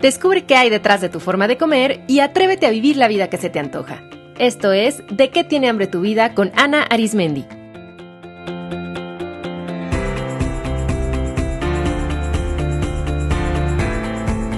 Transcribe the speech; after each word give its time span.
Descubre 0.00 0.44
qué 0.44 0.54
hay 0.54 0.70
detrás 0.70 1.00
de 1.00 1.08
tu 1.08 1.18
forma 1.18 1.48
de 1.48 1.56
comer 1.56 2.02
y 2.06 2.20
atrévete 2.20 2.66
a 2.66 2.70
vivir 2.70 2.96
la 2.96 3.08
vida 3.08 3.28
que 3.28 3.36
se 3.36 3.50
te 3.50 3.58
antoja. 3.58 4.00
Esto 4.38 4.72
es 4.72 5.02
De 5.10 5.30
qué 5.30 5.42
tiene 5.42 5.68
hambre 5.68 5.88
tu 5.88 6.00
vida 6.00 6.34
con 6.34 6.52
Ana 6.54 6.84
Arismendi. 6.84 7.46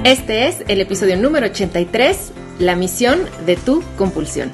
Este 0.04 0.48
es 0.48 0.62
el 0.68 0.82
episodio 0.82 1.16
número 1.16 1.46
83, 1.46 2.32
la 2.58 2.76
misión 2.76 3.20
de 3.46 3.56
tu 3.56 3.82
compulsión. 3.96 4.50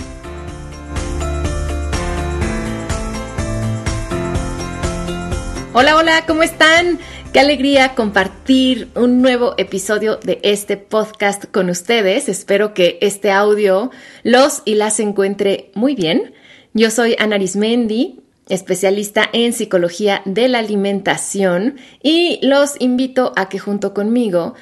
Hola, 5.72 5.96
hola, 5.96 6.25
¿cómo 6.26 6.43
están? 6.43 6.98
Qué 7.36 7.40
alegría 7.40 7.95
compartir 7.95 8.89
un 8.95 9.21
nuevo 9.21 9.57
episodio 9.58 10.17
de 10.17 10.40
este 10.43 10.79
podcast 10.79 11.44
con 11.44 11.68
ustedes. 11.68 12.31
Espero 12.31 12.72
que 12.72 12.96
este 13.03 13.31
audio 13.31 13.90
los 14.22 14.63
y 14.64 14.77
las 14.77 15.00
encuentre 15.00 15.71
muy 15.75 15.94
bien. 15.94 16.32
Yo 16.72 16.91
soy 16.91 17.14
Ana 17.18 17.36
Arismendi, 17.36 18.21
especialista 18.49 19.29
en 19.35 19.53
psicología 19.53 20.22
de 20.25 20.49
la 20.49 20.61
alimentación 20.61 21.77
y 22.03 22.39
los 22.41 22.80
invito 22.80 23.35
a 23.36 23.50
que 23.50 23.58
junto 23.58 23.93
conmigo 23.93 24.55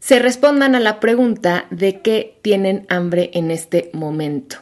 se 0.00 0.18
respondan 0.18 0.74
a 0.74 0.80
la 0.80 0.98
pregunta 0.98 1.66
de 1.70 2.00
qué 2.00 2.40
tienen 2.42 2.86
hambre 2.88 3.30
en 3.34 3.52
este 3.52 3.88
momento. 3.92 4.56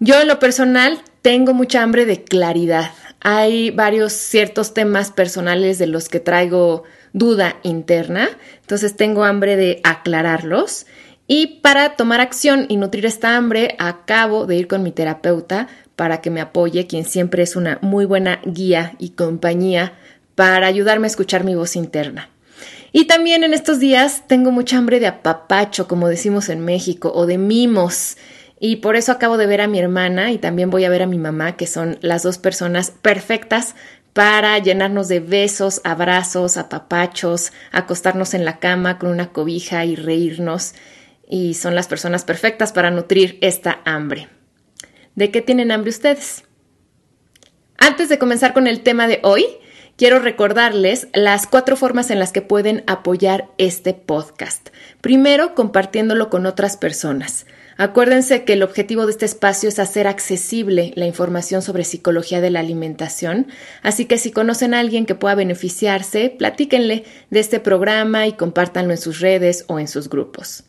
Yo 0.00 0.18
en 0.18 0.28
lo 0.28 0.38
personal 0.38 0.98
tengo 1.20 1.52
mucha 1.52 1.82
hambre 1.82 2.06
de 2.06 2.24
claridad, 2.24 2.92
hay 3.20 3.70
varios 3.70 4.12
ciertos 4.12 4.74
temas 4.74 5.10
personales 5.10 5.78
de 5.78 5.86
los 5.86 6.08
que 6.08 6.20
traigo 6.20 6.84
duda 7.12 7.56
interna, 7.62 8.28
entonces 8.60 8.96
tengo 8.96 9.24
hambre 9.24 9.56
de 9.56 9.80
aclararlos. 9.84 10.86
Y 11.26 11.58
para 11.60 11.96
tomar 11.96 12.20
acción 12.20 12.66
y 12.68 12.76
nutrir 12.76 13.04
esta 13.04 13.36
hambre, 13.36 13.76
acabo 13.78 14.46
de 14.46 14.56
ir 14.56 14.66
con 14.66 14.82
mi 14.82 14.92
terapeuta 14.92 15.68
para 15.94 16.20
que 16.20 16.30
me 16.30 16.40
apoye, 16.40 16.86
quien 16.86 17.04
siempre 17.04 17.42
es 17.42 17.56
una 17.56 17.78
muy 17.82 18.04
buena 18.04 18.40
guía 18.44 18.94
y 18.98 19.10
compañía 19.10 19.92
para 20.34 20.68
ayudarme 20.68 21.06
a 21.06 21.10
escuchar 21.10 21.44
mi 21.44 21.54
voz 21.54 21.76
interna. 21.76 22.30
Y 22.92 23.04
también 23.04 23.44
en 23.44 23.52
estos 23.52 23.80
días 23.80 24.26
tengo 24.26 24.50
mucha 24.50 24.78
hambre 24.78 25.00
de 25.00 25.08
apapacho, 25.08 25.88
como 25.88 26.08
decimos 26.08 26.48
en 26.48 26.64
México, 26.64 27.12
o 27.14 27.26
de 27.26 27.36
mimos. 27.36 28.16
Y 28.60 28.76
por 28.76 28.96
eso 28.96 29.12
acabo 29.12 29.36
de 29.36 29.46
ver 29.46 29.60
a 29.60 29.68
mi 29.68 29.78
hermana 29.78 30.32
y 30.32 30.38
también 30.38 30.70
voy 30.70 30.84
a 30.84 30.90
ver 30.90 31.02
a 31.02 31.06
mi 31.06 31.18
mamá, 31.18 31.56
que 31.56 31.66
son 31.66 31.98
las 32.00 32.22
dos 32.22 32.38
personas 32.38 32.90
perfectas 32.90 33.74
para 34.12 34.58
llenarnos 34.58 35.06
de 35.06 35.20
besos, 35.20 35.80
abrazos, 35.84 36.56
apapachos, 36.56 37.52
acostarnos 37.70 38.34
en 38.34 38.44
la 38.44 38.58
cama 38.58 38.98
con 38.98 39.10
una 39.10 39.32
cobija 39.32 39.84
y 39.84 39.94
reírnos. 39.94 40.74
Y 41.28 41.54
son 41.54 41.74
las 41.74 41.86
personas 41.86 42.24
perfectas 42.24 42.72
para 42.72 42.90
nutrir 42.90 43.38
esta 43.42 43.80
hambre. 43.84 44.28
¿De 45.14 45.30
qué 45.30 45.40
tienen 45.40 45.70
hambre 45.70 45.90
ustedes? 45.90 46.44
Antes 47.76 48.08
de 48.08 48.18
comenzar 48.18 48.54
con 48.54 48.66
el 48.66 48.80
tema 48.80 49.06
de 49.06 49.20
hoy, 49.22 49.46
quiero 49.96 50.18
recordarles 50.18 51.08
las 51.12 51.46
cuatro 51.46 51.76
formas 51.76 52.10
en 52.10 52.18
las 52.18 52.32
que 52.32 52.42
pueden 52.42 52.82
apoyar 52.88 53.48
este 53.56 53.94
podcast. 53.94 54.70
Primero, 55.00 55.54
compartiéndolo 55.54 56.28
con 56.28 56.46
otras 56.46 56.76
personas. 56.76 57.46
Acuérdense 57.80 58.42
que 58.42 58.54
el 58.54 58.64
objetivo 58.64 59.06
de 59.06 59.12
este 59.12 59.24
espacio 59.24 59.68
es 59.68 59.78
hacer 59.78 60.08
accesible 60.08 60.92
la 60.96 61.06
información 61.06 61.62
sobre 61.62 61.84
psicología 61.84 62.40
de 62.40 62.50
la 62.50 62.58
alimentación, 62.58 63.46
así 63.82 64.04
que 64.06 64.18
si 64.18 64.32
conocen 64.32 64.74
a 64.74 64.80
alguien 64.80 65.06
que 65.06 65.14
pueda 65.14 65.36
beneficiarse, 65.36 66.28
platíquenle 66.28 67.04
de 67.30 67.38
este 67.38 67.60
programa 67.60 68.26
y 68.26 68.32
compártanlo 68.32 68.90
en 68.90 68.98
sus 68.98 69.20
redes 69.20 69.64
o 69.68 69.78
en 69.78 69.86
sus 69.86 70.10
grupos. 70.10 70.67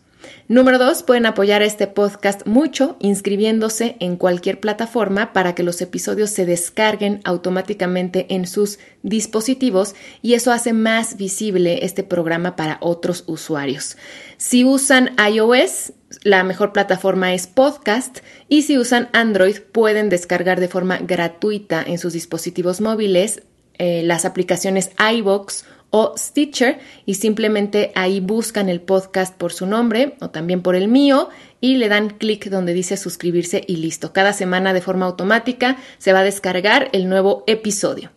Número 0.52 0.80
dos, 0.80 1.04
pueden 1.04 1.28
apoyar 1.28 1.62
a 1.62 1.66
este 1.66 1.86
podcast 1.86 2.48
mucho 2.48 2.98
inscribiéndose 3.00 3.98
en 4.00 4.16
cualquier 4.16 4.60
plataforma 4.60 5.32
para 5.32 5.54
que 5.54 5.62
los 5.62 5.80
episodios 5.80 6.32
se 6.32 6.48
descarguen 6.48 7.22
automáticamente 7.24 8.26
en 8.34 8.48
sus 8.48 8.80
dispositivos 9.04 9.94
y 10.24 10.34
eso 10.34 10.52
hace 10.52 10.74
más 10.74 11.18
visible 11.18 11.86
este 11.86 12.02
programa 12.02 12.56
para 12.56 12.80
otros 12.82 13.26
usuarios. 13.28 13.96
Si 14.38 14.66
usan 14.66 15.12
iOS, 15.24 15.94
la 16.24 16.44
mejor 16.44 16.74
plataforma 16.74 17.32
es 17.36 17.46
Podcast 17.46 18.22
y 18.48 18.64
si 18.64 18.80
usan 18.80 19.08
Android 19.14 19.58
pueden 19.72 20.10
descargar 20.10 20.60
de 20.60 20.68
forma 20.68 20.98
gratuita 20.98 21.84
en 21.86 22.00
sus 22.00 22.14
dispositivos 22.14 22.82
móviles 22.82 23.44
eh, 23.78 24.02
las 24.04 24.26
aplicaciones 24.26 24.90
iBox 25.14 25.64
o 25.92 26.14
Stitcher 26.18 26.80
y 27.06 27.16
simplemente 27.16 27.92
ahí 27.96 28.20
buscan 28.20 28.70
el 28.70 28.82
podcast 28.82 29.36
por 29.36 29.54
su 29.54 29.66
nombre 29.66 30.16
o 30.22 30.30
también 30.30 30.62
por 30.62 30.76
el 30.76 30.88
mío 30.88 31.30
y 31.62 31.78
le 31.78 31.90
dan 31.90 32.10
clic 32.10 32.50
donde 32.50 32.74
dice 32.74 32.98
suscribirse 32.98 33.64
y 33.68 33.78
listo. 33.78 34.14
Cada 34.14 34.34
semana 34.34 34.74
de 34.74 34.82
forma 34.82 35.06
automática 35.06 35.78
se 35.98 36.14
va 36.14 36.20
a 36.20 36.24
descargar 36.24 36.90
el 36.94 37.10
nuevo 37.10 37.44
episodio. 37.48 38.12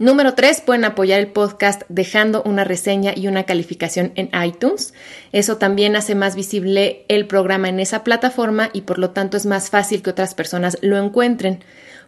Número 0.00 0.32
3, 0.32 0.62
pueden 0.62 0.86
apoyar 0.86 1.20
el 1.20 1.26
podcast 1.26 1.82
dejando 1.90 2.42
una 2.44 2.64
reseña 2.64 3.12
y 3.14 3.28
una 3.28 3.44
calificación 3.44 4.12
en 4.14 4.30
iTunes. 4.42 4.94
Eso 5.30 5.58
también 5.58 5.94
hace 5.94 6.14
más 6.14 6.36
visible 6.36 7.04
el 7.08 7.26
programa 7.26 7.68
en 7.68 7.80
esa 7.80 8.02
plataforma 8.02 8.70
y 8.72 8.80
por 8.80 8.98
lo 8.98 9.10
tanto 9.10 9.36
es 9.36 9.44
más 9.44 9.68
fácil 9.68 10.00
que 10.00 10.08
otras 10.08 10.34
personas 10.34 10.78
lo 10.80 10.96
encuentren. 10.96 11.62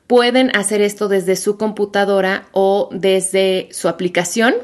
Pueden 0.07 0.55
hacer 0.57 0.83
esto 0.83 1.09
desde 1.09 1.37
su 1.37 1.57
computadora 1.57 2.49
o 2.53 2.89
desde 2.93 3.69
su 3.71 3.89
aplicación. 3.89 4.55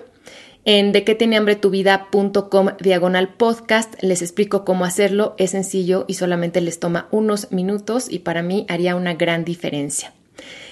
En 0.64 0.92
de 0.92 1.04
qué 1.04 1.14
tiene 1.14 1.38
hambre 1.38 1.56
tu 1.56 1.70
vida.com 1.70 2.68
diagonal 2.78 3.28
podcast 3.30 3.94
les 4.02 4.20
explico 4.20 4.64
cómo 4.64 4.84
hacerlo. 4.84 5.34
Es 5.38 5.52
sencillo 5.52 6.04
y 6.08 6.14
solamente 6.14 6.60
les 6.60 6.78
toma 6.78 7.08
unos 7.10 7.52
minutos 7.52 8.10
y 8.10 8.18
para 8.18 8.42
mí 8.42 8.66
haría 8.68 8.94
una 8.94 9.14
gran 9.14 9.44
diferencia. 9.44 10.12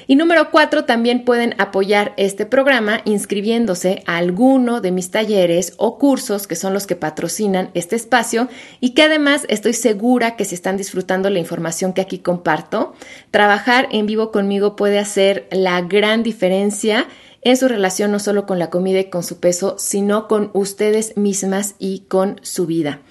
Y 0.09 0.15
número 0.15 0.50
cuatro, 0.53 0.84
también 0.84 1.25
pueden 1.25 1.55
apoyar 1.59 2.15
este 2.17 2.47
programa 2.47 3.00
inscribiéndose 3.05 4.03
a 4.06 4.19
alguno 4.19 4.81
de 4.81 4.93
mis 4.93 5.11
talleres 5.11 5.75
o 5.78 5.99
cursos 5.99 6.47
que 6.47 6.55
son 6.55 6.72
los 6.72 6.87
que 6.87 6.94
patrocinan 6.94 7.71
este 7.75 7.97
espacio 7.97 8.49
y 8.81 8.91
que 8.91 9.03
además 9.03 9.47
estoy 9.49 9.72
segura 9.72 10.37
que 10.37 10.45
se 10.45 10.55
están 10.55 10.77
disfrutando 10.77 11.28
la 11.28 11.41
información 11.41 11.93
que 11.93 12.03
aquí 12.03 12.19
comparto. 12.19 12.95
Trabajar 13.33 13.89
en 13.91 14.06
vivo 14.06 14.31
conmigo 14.31 14.77
puede 14.77 15.00
hacer 15.00 15.49
la 15.50 15.81
gran 15.83 16.22
diferencia 16.22 17.09
en 17.43 17.56
su 17.56 17.69
relación 17.69 18.11
no 18.11 18.19
solo 18.19 18.47
con 18.47 18.59
la 18.59 18.71
comida 18.71 19.00
y 19.00 19.11
con 19.11 19.22
su 19.22 19.39
peso, 19.39 19.77
sino 19.78 20.28
con 20.28 20.50
ustedes 20.53 21.16
mismas 21.16 21.75
y 21.78 22.00
con 22.09 22.41
su 22.43 22.66
vida. 22.66 23.03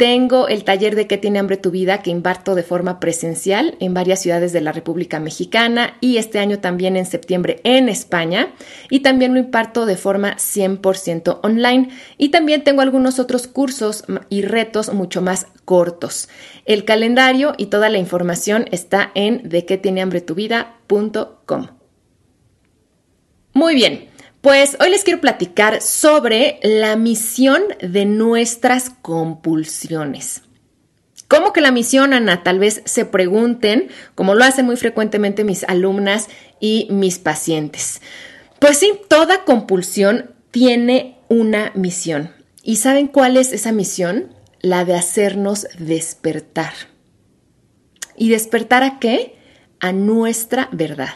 Tengo 0.00 0.48
el 0.48 0.64
taller 0.64 0.96
de 0.96 1.06
qué 1.06 1.18
tiene 1.18 1.40
hambre 1.40 1.58
tu 1.58 1.70
vida 1.70 2.00
que 2.00 2.08
imparto 2.08 2.54
de 2.54 2.62
forma 2.62 3.00
presencial 3.00 3.76
en 3.80 3.92
varias 3.92 4.22
ciudades 4.22 4.50
de 4.50 4.62
la 4.62 4.72
República 4.72 5.20
Mexicana 5.20 5.98
y 6.00 6.16
este 6.16 6.38
año 6.38 6.58
también 6.58 6.96
en 6.96 7.04
septiembre 7.04 7.60
en 7.64 7.90
España 7.90 8.54
y 8.88 9.00
también 9.00 9.34
lo 9.34 9.40
imparto 9.40 9.84
de 9.84 9.98
forma 9.98 10.38
100% 10.38 11.40
online 11.42 11.90
y 12.16 12.30
también 12.30 12.64
tengo 12.64 12.80
algunos 12.80 13.18
otros 13.18 13.46
cursos 13.46 14.04
y 14.30 14.40
retos 14.40 14.90
mucho 14.94 15.20
más 15.20 15.48
cortos. 15.66 16.30
El 16.64 16.86
calendario 16.86 17.52
y 17.58 17.66
toda 17.66 17.90
la 17.90 17.98
información 17.98 18.64
está 18.70 19.12
en 19.14 19.50
de 19.50 19.66
qué 19.66 19.76
tiene 19.76 20.00
hambre 20.00 20.22
tu 20.22 20.34
vida.com. 20.34 21.66
Muy 23.52 23.74
bien, 23.74 24.08
pues 24.40 24.76
hoy 24.80 24.90
les 24.90 25.04
quiero 25.04 25.20
platicar 25.20 25.82
sobre 25.82 26.60
la 26.62 26.96
misión 26.96 27.62
de 27.80 28.06
nuestras 28.06 28.90
compulsiones. 28.90 30.42
¿Cómo 31.28 31.52
que 31.52 31.60
la 31.60 31.70
misión, 31.70 32.12
Ana? 32.12 32.42
Tal 32.42 32.58
vez 32.58 32.82
se 32.86 33.04
pregunten, 33.04 33.88
como 34.14 34.34
lo 34.34 34.44
hacen 34.44 34.66
muy 34.66 34.76
frecuentemente 34.76 35.44
mis 35.44 35.62
alumnas 35.64 36.28
y 36.58 36.88
mis 36.90 37.18
pacientes. 37.18 38.00
Pues 38.58 38.78
sí, 38.78 38.92
toda 39.08 39.44
compulsión 39.44 40.34
tiene 40.50 41.18
una 41.28 41.70
misión. 41.74 42.32
¿Y 42.62 42.76
saben 42.76 43.06
cuál 43.06 43.36
es 43.36 43.52
esa 43.52 43.72
misión? 43.72 44.34
La 44.60 44.84
de 44.84 44.96
hacernos 44.96 45.68
despertar. 45.78 46.72
¿Y 48.16 48.30
despertar 48.30 48.82
a 48.82 48.98
qué? 48.98 49.36
A 49.78 49.92
nuestra 49.92 50.68
verdad. 50.72 51.14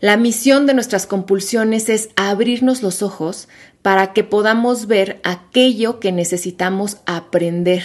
La 0.00 0.16
misión 0.16 0.66
de 0.66 0.74
nuestras 0.74 1.06
compulsiones 1.06 1.88
es 1.88 2.10
abrirnos 2.16 2.82
los 2.82 3.02
ojos 3.02 3.48
para 3.82 4.12
que 4.12 4.24
podamos 4.24 4.86
ver 4.86 5.20
aquello 5.24 6.00
que 6.00 6.12
necesitamos 6.12 6.98
aprender, 7.06 7.82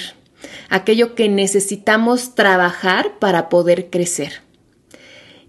aquello 0.69 1.15
que 1.15 1.29
necesitamos 1.29 2.35
trabajar 2.35 3.19
para 3.19 3.49
poder 3.49 3.89
crecer. 3.89 4.41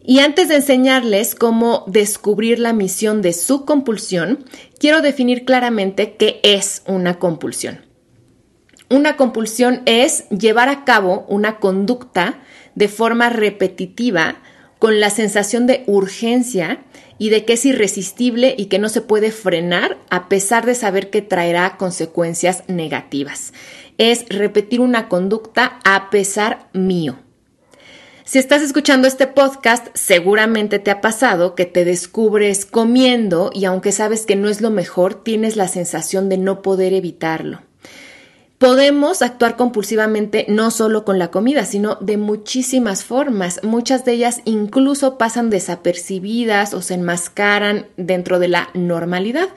Y 0.03 0.21
antes 0.21 0.49
de 0.49 0.57
enseñarles 0.57 1.35
cómo 1.35 1.85
descubrir 1.87 2.59
la 2.59 2.73
misión 2.73 3.23
de 3.23 3.33
su 3.33 3.65
compulsión, 3.65 4.45
quiero 4.79 5.03
definir 5.03 5.45
claramente 5.45 6.17
qué 6.17 6.41
es 6.43 6.83
una 6.87 7.19
compulsión. 7.19 7.85
Una 8.89 9.17
compulsión 9.17 9.83
es 9.87 10.29
llevar 10.31 10.69
a 10.69 10.85
cabo 10.85 11.27
una 11.29 11.59
conducta 11.59 12.41
de 12.75 12.89
forma 12.89 13.29
repetitiva 13.31 14.43
con 14.81 14.99
la 14.99 15.11
sensación 15.11 15.69
de 15.69 15.85
urgencia 15.87 16.81
y 17.19 17.29
de 17.29 17.45
que 17.45 17.53
es 17.53 17.67
irresistible 17.67 18.55
y 18.57 18.67
que 18.67 18.79
no 18.81 18.89
se 18.89 19.03
puede 19.03 19.31
frenar 19.31 19.99
a 20.09 20.29
pesar 20.29 20.65
de 20.67 20.75
saber 20.75 21.11
que 21.11 21.23
traerá 21.23 21.77
consecuencias 21.77 22.65
negativas. 22.67 23.53
Es 23.99 24.25
repetir 24.31 24.81
una 24.81 25.09
conducta 25.09 25.79
a 25.85 26.09
pesar 26.11 26.71
mío. 26.73 27.19
Si 28.25 28.39
estás 28.39 28.63
escuchando 28.63 29.07
este 29.07 29.27
podcast, 29.27 29.89
seguramente 29.95 30.79
te 30.79 30.91
ha 30.91 31.03
pasado 31.03 31.55
que 31.55 31.67
te 31.67 31.85
descubres 31.85 32.65
comiendo 32.65 33.51
y 33.53 33.67
aunque 33.67 33.93
sabes 33.93 34.25
que 34.25 34.37
no 34.37 34.49
es 34.49 34.63
lo 34.63 34.71
mejor, 34.71 35.23
tienes 35.23 35.57
la 35.57 35.69
sensación 35.69 36.31
de 36.31 36.39
no 36.39 36.63
poder 36.63 36.95
evitarlo. 36.95 37.70
Podemos 38.61 39.23
actuar 39.23 39.57
compulsivamente 39.57 40.45
no 40.47 40.71
solo 40.71 41.07
con 41.07 41.19
la 41.19 41.31
comida, 41.31 41.65
sino 41.65 41.95
de 41.95 42.19
muchísimas 42.19 43.05
formas. 43.05 43.65
Muchas 43.65 44.05
de 44.05 44.13
ellas 44.13 44.43
incluso 44.45 45.17
pasan 45.17 45.49
desapercibidas 45.49 46.75
o 46.75 46.83
se 46.83 46.93
enmascaran 46.93 47.87
dentro 47.97 48.39
de 48.39 48.49
la 48.49 48.69
normalidad. 48.75 49.49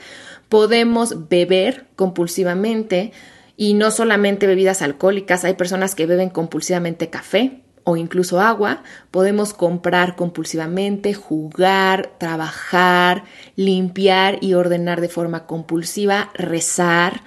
Podemos 0.48 1.28
beber 1.28 1.86
compulsivamente 1.98 3.12
y 3.58 3.74
no 3.74 3.92
solamente 3.92 4.48
bebidas 4.48 4.82
alcohólicas, 4.82 5.44
hay 5.44 5.56
personas 5.56 5.96
que 5.96 6.06
beben 6.06 6.30
compulsivamente 6.30 7.10
café 7.10 7.60
o 7.84 7.98
incluso 7.98 8.40
agua. 8.40 8.84
Podemos 9.12 9.54
comprar 9.54 10.16
compulsivamente, 10.16 11.14
jugar, 11.14 12.14
trabajar, 12.20 13.26
limpiar 13.58 14.38
y 14.40 14.54
ordenar 14.54 15.02
de 15.02 15.10
forma 15.10 15.46
compulsiva, 15.46 16.32
rezar 16.36 17.22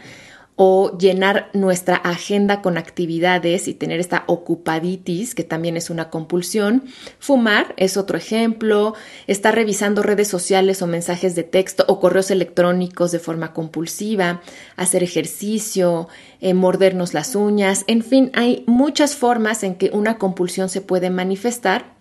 o 0.56 0.96
llenar 0.96 1.50
nuestra 1.52 1.96
agenda 1.96 2.62
con 2.62 2.78
actividades 2.78 3.68
y 3.68 3.74
tener 3.74 4.00
esta 4.00 4.24
ocupaditis, 4.26 5.34
que 5.34 5.44
también 5.44 5.76
es 5.76 5.90
una 5.90 6.08
compulsión. 6.08 6.84
Fumar 7.18 7.74
es 7.76 7.98
otro 7.98 8.16
ejemplo, 8.16 8.94
estar 9.26 9.54
revisando 9.54 10.02
redes 10.02 10.28
sociales 10.28 10.80
o 10.80 10.86
mensajes 10.86 11.34
de 11.34 11.42
texto 11.42 11.84
o 11.88 12.00
correos 12.00 12.30
electrónicos 12.30 13.12
de 13.12 13.18
forma 13.18 13.52
compulsiva, 13.52 14.40
hacer 14.76 15.02
ejercicio, 15.02 16.08
eh, 16.40 16.54
mordernos 16.54 17.12
las 17.12 17.36
uñas, 17.36 17.84
en 17.86 18.02
fin, 18.02 18.30
hay 18.34 18.64
muchas 18.66 19.14
formas 19.14 19.62
en 19.62 19.74
que 19.74 19.90
una 19.92 20.16
compulsión 20.16 20.70
se 20.70 20.80
puede 20.80 21.10
manifestar 21.10 21.96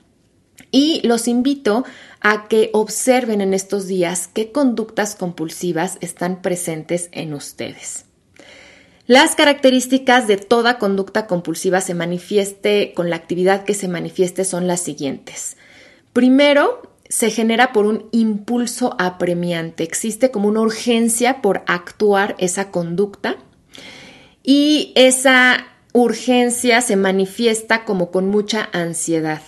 y 0.71 1.05
los 1.05 1.27
invito 1.27 1.83
a 2.21 2.47
que 2.47 2.69
observen 2.71 3.41
en 3.41 3.53
estos 3.53 3.87
días 3.87 4.29
qué 4.33 4.53
conductas 4.53 5.15
compulsivas 5.15 5.97
están 5.99 6.41
presentes 6.41 7.09
en 7.11 7.33
ustedes. 7.33 8.05
Las 9.07 9.35
características 9.35 10.27
de 10.27 10.37
toda 10.37 10.79
conducta 10.79 11.27
compulsiva 11.27 11.79
se 11.79 11.93
manifieste 11.93 12.93
con 12.95 13.11
la 13.11 13.17
actividad 13.17 13.63
que 13.63 13.75
se 13.75 13.87
manifieste 13.87 14.43
son 14.45 14.65
las 14.67 14.81
siguientes. 14.81 15.57
Primero, 16.11 16.81
se 17.07 17.29
genera 17.29 17.71
por 17.71 17.85
un 17.85 18.09
impulso 18.11 18.95
apremiante, 18.97 19.83
existe 19.83 20.31
como 20.31 20.47
una 20.47 20.61
urgencia 20.61 21.43
por 21.43 21.63
actuar 21.67 22.35
esa 22.39 22.71
conducta 22.71 23.35
y 24.41 24.91
esa 24.95 25.67
urgencia 25.93 26.81
se 26.81 26.95
manifiesta 26.95 27.85
como 27.85 28.09
con 28.09 28.27
mucha 28.27 28.69
ansiedad. 28.73 29.41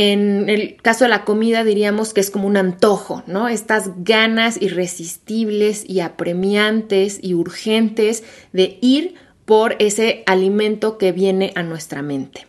En 0.00 0.48
el 0.48 0.76
caso 0.76 1.06
de 1.06 1.08
la 1.08 1.24
comida 1.24 1.64
diríamos 1.64 2.14
que 2.14 2.20
es 2.20 2.30
como 2.30 2.46
un 2.46 2.56
antojo, 2.56 3.24
¿no? 3.26 3.48
Estas 3.48 4.04
ganas 4.04 4.62
irresistibles 4.62 5.84
y 5.84 5.98
apremiantes 5.98 7.18
y 7.20 7.34
urgentes 7.34 8.22
de 8.52 8.78
ir 8.80 9.16
por 9.44 9.74
ese 9.80 10.22
alimento 10.26 10.98
que 10.98 11.10
viene 11.10 11.52
a 11.56 11.64
nuestra 11.64 12.02
mente. 12.02 12.46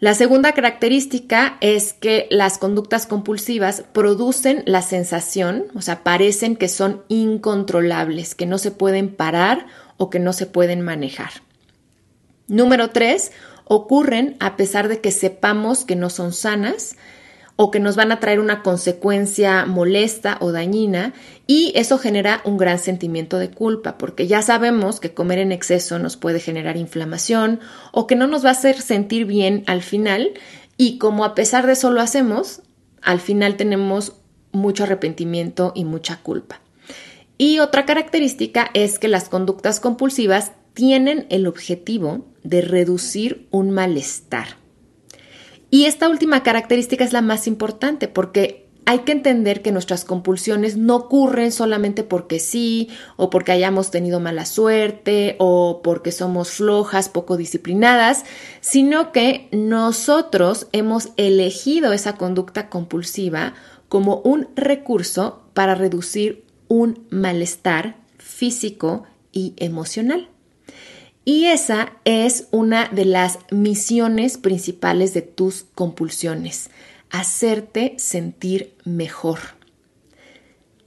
La 0.00 0.14
segunda 0.14 0.52
característica 0.52 1.58
es 1.60 1.92
que 1.92 2.26
las 2.30 2.56
conductas 2.56 3.06
compulsivas 3.06 3.84
producen 3.92 4.62
la 4.64 4.80
sensación, 4.80 5.66
o 5.74 5.82
sea, 5.82 6.02
parecen 6.04 6.56
que 6.56 6.68
son 6.68 7.02
incontrolables, 7.08 8.34
que 8.34 8.46
no 8.46 8.56
se 8.56 8.70
pueden 8.70 9.14
parar 9.14 9.66
o 9.98 10.08
que 10.08 10.20
no 10.20 10.32
se 10.32 10.46
pueden 10.46 10.80
manejar. 10.80 11.32
Número 12.48 12.88
tres, 12.88 13.32
ocurren 13.66 14.36
a 14.40 14.56
pesar 14.56 14.88
de 14.88 15.00
que 15.00 15.10
sepamos 15.10 15.84
que 15.84 15.96
no 15.96 16.08
son 16.08 16.32
sanas 16.32 16.96
o 17.56 17.70
que 17.70 17.80
nos 17.80 17.96
van 17.96 18.12
a 18.12 18.20
traer 18.20 18.38
una 18.38 18.62
consecuencia 18.62 19.64
molesta 19.64 20.36
o 20.40 20.52
dañina 20.52 21.14
y 21.46 21.72
eso 21.74 21.98
genera 21.98 22.42
un 22.44 22.58
gran 22.58 22.78
sentimiento 22.78 23.38
de 23.38 23.50
culpa 23.50 23.98
porque 23.98 24.26
ya 24.26 24.42
sabemos 24.42 25.00
que 25.00 25.14
comer 25.14 25.38
en 25.38 25.52
exceso 25.52 25.98
nos 25.98 26.16
puede 26.16 26.38
generar 26.38 26.76
inflamación 26.76 27.60
o 27.92 28.06
que 28.06 28.14
no 28.14 28.26
nos 28.26 28.44
va 28.44 28.50
a 28.50 28.52
hacer 28.52 28.80
sentir 28.80 29.24
bien 29.24 29.64
al 29.66 29.82
final 29.82 30.34
y 30.76 30.98
como 30.98 31.24
a 31.24 31.34
pesar 31.34 31.66
de 31.66 31.72
eso 31.72 31.90
lo 31.90 32.00
hacemos, 32.00 32.62
al 33.02 33.20
final 33.20 33.56
tenemos 33.56 34.14
mucho 34.52 34.84
arrepentimiento 34.84 35.72
y 35.74 35.84
mucha 35.84 36.18
culpa. 36.18 36.60
Y 37.38 37.58
otra 37.58 37.84
característica 37.84 38.70
es 38.74 38.98
que 38.98 39.08
las 39.08 39.28
conductas 39.28 39.80
compulsivas 39.80 40.52
tienen 40.76 41.26
el 41.30 41.46
objetivo 41.46 42.26
de 42.44 42.60
reducir 42.60 43.48
un 43.50 43.70
malestar. 43.70 44.58
Y 45.70 45.86
esta 45.86 46.06
última 46.10 46.42
característica 46.42 47.02
es 47.02 47.14
la 47.14 47.22
más 47.22 47.46
importante 47.46 48.08
porque 48.08 48.68
hay 48.84 49.00
que 49.00 49.12
entender 49.12 49.62
que 49.62 49.72
nuestras 49.72 50.04
compulsiones 50.04 50.76
no 50.76 50.96
ocurren 50.96 51.50
solamente 51.50 52.04
porque 52.04 52.38
sí, 52.38 52.90
o 53.16 53.30
porque 53.30 53.52
hayamos 53.52 53.90
tenido 53.90 54.20
mala 54.20 54.44
suerte, 54.44 55.36
o 55.38 55.80
porque 55.82 56.12
somos 56.12 56.50
flojas, 56.50 57.08
poco 57.08 57.38
disciplinadas, 57.38 58.24
sino 58.60 59.12
que 59.12 59.48
nosotros 59.52 60.68
hemos 60.72 61.08
elegido 61.16 61.94
esa 61.94 62.16
conducta 62.16 62.68
compulsiva 62.68 63.54
como 63.88 64.18
un 64.18 64.48
recurso 64.54 65.42
para 65.54 65.74
reducir 65.74 66.44
un 66.68 67.06
malestar 67.08 67.96
físico 68.18 69.04
y 69.32 69.54
emocional. 69.56 70.28
Y 71.28 71.46
esa 71.46 71.92
es 72.04 72.46
una 72.52 72.86
de 72.86 73.04
las 73.04 73.40
misiones 73.50 74.38
principales 74.38 75.12
de 75.12 75.22
tus 75.22 75.64
compulsiones, 75.74 76.70
hacerte 77.10 77.96
sentir 77.98 78.76
mejor. 78.84 79.40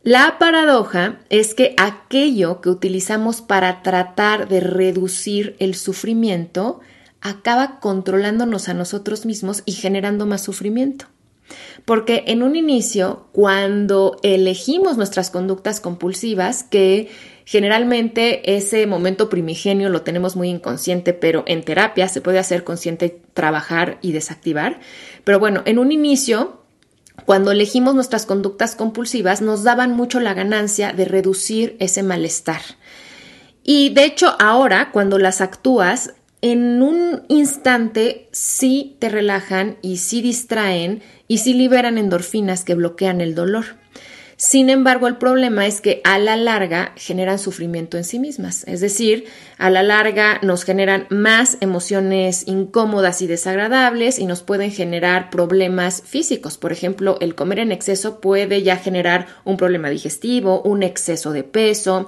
La 0.01 0.37
paradoja 0.39 1.19
es 1.29 1.53
que 1.53 1.75
aquello 1.77 2.61
que 2.61 2.69
utilizamos 2.69 3.41
para 3.41 3.83
tratar 3.83 4.47
de 4.47 4.61
reducir 4.61 5.57
el 5.59 5.75
sufrimiento 5.75 6.79
acaba 7.19 7.81
controlándonos 7.81 8.69
a 8.69 8.73
nosotros 8.73 9.25
mismos 9.25 9.61
y 9.65 9.73
generando 9.73 10.25
más 10.25 10.41
sufrimiento. 10.41 11.07
Porque 11.85 12.23
en 12.27 12.43
un 12.43 12.55
inicio, 12.55 13.27
cuando 13.31 14.17
elegimos 14.23 14.97
nuestras 14.97 15.31
conductas 15.31 15.79
compulsivas, 15.79 16.63
que 16.63 17.09
Generalmente 17.49 18.55
ese 18.57 18.85
momento 18.85 19.27
primigenio 19.27 19.89
lo 19.89 20.03
tenemos 20.03 20.35
muy 20.35 20.49
inconsciente, 20.49 21.13
pero 21.13 21.43
en 21.47 21.63
terapia 21.63 22.07
se 22.07 22.21
puede 22.21 22.37
hacer 22.37 22.63
consciente 22.63 23.23
trabajar 23.33 23.97
y 24.03 24.11
desactivar. 24.11 24.81
Pero 25.23 25.39
bueno, 25.39 25.63
en 25.65 25.79
un 25.79 25.91
inicio, 25.91 26.61
cuando 27.25 27.49
elegimos 27.49 27.95
nuestras 27.95 28.27
conductas 28.27 28.75
compulsivas, 28.75 29.41
nos 29.41 29.63
daban 29.63 29.95
mucho 29.95 30.19
la 30.19 30.35
ganancia 30.35 30.93
de 30.93 31.05
reducir 31.05 31.75
ese 31.79 32.03
malestar. 32.03 32.61
Y 33.63 33.89
de 33.95 34.05
hecho 34.05 34.35
ahora, 34.37 34.91
cuando 34.91 35.17
las 35.17 35.41
actúas, 35.41 36.13
en 36.41 36.81
un 36.81 37.23
instante 37.27 38.27
sí 38.31 38.95
te 38.99 39.09
relajan 39.09 39.77
y 39.81 39.97
sí 39.97 40.21
distraen 40.21 41.01
y 41.27 41.39
sí 41.39 41.53
liberan 41.53 41.97
endorfinas 41.97 42.63
que 42.63 42.75
bloquean 42.75 43.21
el 43.21 43.35
dolor. 43.35 43.65
Sin 44.41 44.69
embargo, 44.69 45.09
el 45.09 45.17
problema 45.17 45.67
es 45.67 45.81
que 45.81 45.99
a 46.05 46.17
la 46.17 46.37
larga 46.37 46.93
generan 46.95 47.39
sufrimiento 47.39 47.97
en 47.97 48.05
sí 48.05 48.19
mismas, 48.19 48.63
es 48.69 48.79
decir, 48.79 49.25
a 49.57 49.69
la 49.69 49.83
larga 49.83 50.39
nos 50.41 50.63
generan 50.63 51.07
más 51.09 51.57
emociones 51.59 52.47
incómodas 52.47 53.21
y 53.21 53.27
desagradables 53.27 54.17
y 54.17 54.25
nos 54.25 54.41
pueden 54.41 54.71
generar 54.71 55.29
problemas 55.29 56.03
físicos. 56.05 56.57
Por 56.57 56.71
ejemplo, 56.71 57.17
el 57.19 57.35
comer 57.35 57.59
en 57.59 57.73
exceso 57.73 58.21
puede 58.21 58.63
ya 58.63 58.77
generar 58.77 59.27
un 59.43 59.57
problema 59.57 59.89
digestivo, 59.89 60.61
un 60.61 60.83
exceso 60.83 61.33
de 61.33 61.43
peso 61.43 62.07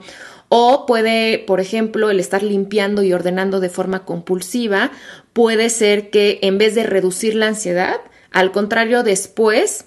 o 0.53 0.85
puede, 0.85 1.39
por 1.39 1.61
ejemplo, 1.61 2.09
el 2.09 2.19
estar 2.19 2.43
limpiando 2.43 3.03
y 3.03 3.13
ordenando 3.13 3.61
de 3.61 3.69
forma 3.69 4.03
compulsiva, 4.03 4.91
puede 5.31 5.69
ser 5.69 6.09
que 6.09 6.39
en 6.41 6.57
vez 6.57 6.75
de 6.75 6.83
reducir 6.83 7.35
la 7.35 7.47
ansiedad, 7.47 8.01
al 8.31 8.51
contrario, 8.51 9.01
después 9.03 9.85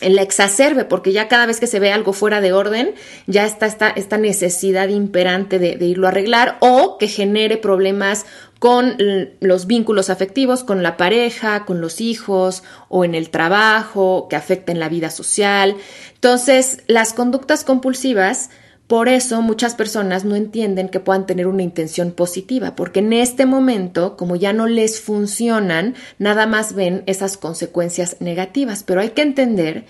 la 0.00 0.22
exacerbe, 0.22 0.86
porque 0.86 1.12
ya 1.12 1.28
cada 1.28 1.46
vez 1.46 1.60
que 1.60 1.68
se 1.68 1.78
ve 1.78 1.92
algo 1.92 2.12
fuera 2.12 2.40
de 2.40 2.52
orden, 2.52 2.96
ya 3.28 3.46
está 3.46 3.66
esta, 3.66 3.88
esta 3.90 4.18
necesidad 4.18 4.88
imperante 4.88 5.60
de, 5.60 5.76
de, 5.76 5.86
irlo 5.86 6.08
a 6.08 6.10
arreglar 6.10 6.56
o 6.58 6.98
que 6.98 7.06
genere 7.06 7.56
problemas 7.56 8.26
con 8.58 8.96
los 9.38 9.68
vínculos 9.68 10.10
afectivos, 10.10 10.64
con 10.64 10.82
la 10.82 10.96
pareja, 10.96 11.64
con 11.64 11.80
los 11.80 12.00
hijos 12.00 12.64
o 12.88 13.04
en 13.04 13.14
el 13.14 13.30
trabajo, 13.30 14.26
que 14.28 14.34
afecten 14.34 14.80
la 14.80 14.88
vida 14.88 15.10
social. 15.10 15.76
Entonces, 16.14 16.82
las 16.88 17.12
conductas 17.12 17.62
compulsivas 17.62 18.50
por 18.86 19.08
eso 19.08 19.42
muchas 19.42 19.74
personas 19.74 20.24
no 20.24 20.36
entienden 20.36 20.88
que 20.88 21.00
puedan 21.00 21.26
tener 21.26 21.48
una 21.48 21.62
intención 21.62 22.12
positiva, 22.12 22.76
porque 22.76 23.00
en 23.00 23.12
este 23.12 23.44
momento, 23.44 24.16
como 24.16 24.36
ya 24.36 24.52
no 24.52 24.68
les 24.68 25.00
funcionan, 25.00 25.94
nada 26.18 26.46
más 26.46 26.74
ven 26.74 27.02
esas 27.06 27.36
consecuencias 27.36 28.16
negativas. 28.20 28.84
Pero 28.84 29.00
hay 29.00 29.10
que 29.10 29.22
entender 29.22 29.86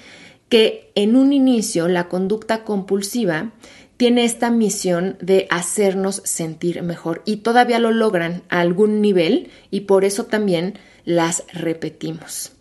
que 0.49 0.93
en 0.95 1.17
un 1.17 1.35
inicio 1.35 1.89
la 1.89 2.09
conducta 2.09 2.65
compulsiva 2.65 3.53
tiene 3.99 4.25
esta 4.25 4.51
misión 4.51 5.17
de 5.21 5.47
hacernos 5.51 6.23
sentir 6.25 6.83
mejor 6.83 7.23
y 7.25 7.39
todavía 7.39 7.79
lo 7.79 7.93
logran 7.93 8.43
a 8.49 8.61
algún 8.61 9.01
nivel 9.01 9.51
y 9.71 9.81
por 9.81 10.05
eso 10.05 10.25
también 10.25 10.79
las 11.05 11.45
repetimos. 11.53 12.56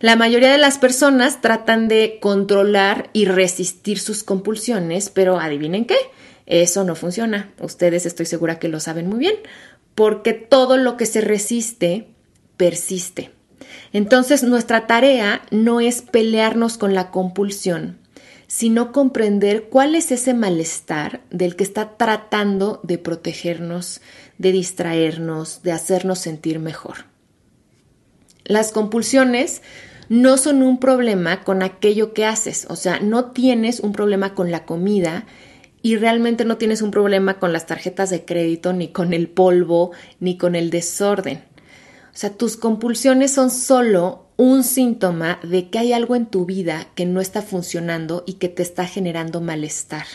La 0.00 0.16
mayoría 0.16 0.50
de 0.50 0.56
las 0.56 0.78
personas 0.78 1.42
tratan 1.42 1.86
de 1.86 2.18
controlar 2.22 3.10
y 3.12 3.26
resistir 3.26 3.98
sus 3.98 4.24
compulsiones, 4.24 5.10
pero 5.10 5.38
adivinen 5.38 5.84
qué, 5.84 5.96
eso 6.46 6.84
no 6.84 6.94
funciona. 6.94 7.52
Ustedes 7.60 8.06
estoy 8.06 8.24
segura 8.24 8.58
que 8.58 8.68
lo 8.68 8.80
saben 8.80 9.10
muy 9.10 9.18
bien, 9.18 9.34
porque 9.94 10.32
todo 10.32 10.78
lo 10.78 10.96
que 10.96 11.04
se 11.04 11.20
resiste 11.20 12.08
persiste. 12.56 13.30
Entonces 13.92 14.42
nuestra 14.42 14.86
tarea 14.86 15.42
no 15.50 15.80
es 15.80 16.00
pelearnos 16.00 16.78
con 16.78 16.94
la 16.94 17.10
compulsión, 17.10 17.98
sino 18.46 18.92
comprender 18.92 19.64
cuál 19.64 19.94
es 19.94 20.10
ese 20.12 20.32
malestar 20.32 21.20
del 21.30 21.56
que 21.56 21.64
está 21.64 21.98
tratando 21.98 22.80
de 22.84 22.96
protegernos, 22.96 24.00
de 24.38 24.52
distraernos, 24.52 25.62
de 25.62 25.72
hacernos 25.72 26.20
sentir 26.20 26.58
mejor. 26.58 27.04
Las 28.44 28.72
compulsiones 28.72 29.60
no 30.10 30.38
son 30.38 30.64
un 30.64 30.80
problema 30.80 31.44
con 31.44 31.62
aquello 31.62 32.12
que 32.12 32.26
haces, 32.26 32.66
o 32.68 32.74
sea, 32.74 32.98
no 32.98 33.26
tienes 33.26 33.78
un 33.78 33.92
problema 33.92 34.34
con 34.34 34.50
la 34.50 34.66
comida 34.66 35.24
y 35.82 35.96
realmente 35.96 36.44
no 36.44 36.56
tienes 36.56 36.82
un 36.82 36.90
problema 36.90 37.38
con 37.38 37.52
las 37.52 37.66
tarjetas 37.66 38.10
de 38.10 38.24
crédito, 38.24 38.72
ni 38.72 38.88
con 38.88 39.12
el 39.12 39.28
polvo, 39.28 39.92
ni 40.18 40.36
con 40.36 40.56
el 40.56 40.70
desorden. 40.70 41.44
O 42.12 42.16
sea, 42.16 42.30
tus 42.30 42.56
compulsiones 42.56 43.30
son 43.30 43.52
solo 43.52 44.26
un 44.36 44.64
síntoma 44.64 45.38
de 45.44 45.70
que 45.70 45.78
hay 45.78 45.92
algo 45.92 46.16
en 46.16 46.26
tu 46.26 46.44
vida 46.44 46.88
que 46.96 47.06
no 47.06 47.20
está 47.20 47.40
funcionando 47.40 48.24
y 48.26 48.34
que 48.34 48.48
te 48.48 48.64
está 48.64 48.86
generando 48.86 49.40
malestar. 49.40 50.06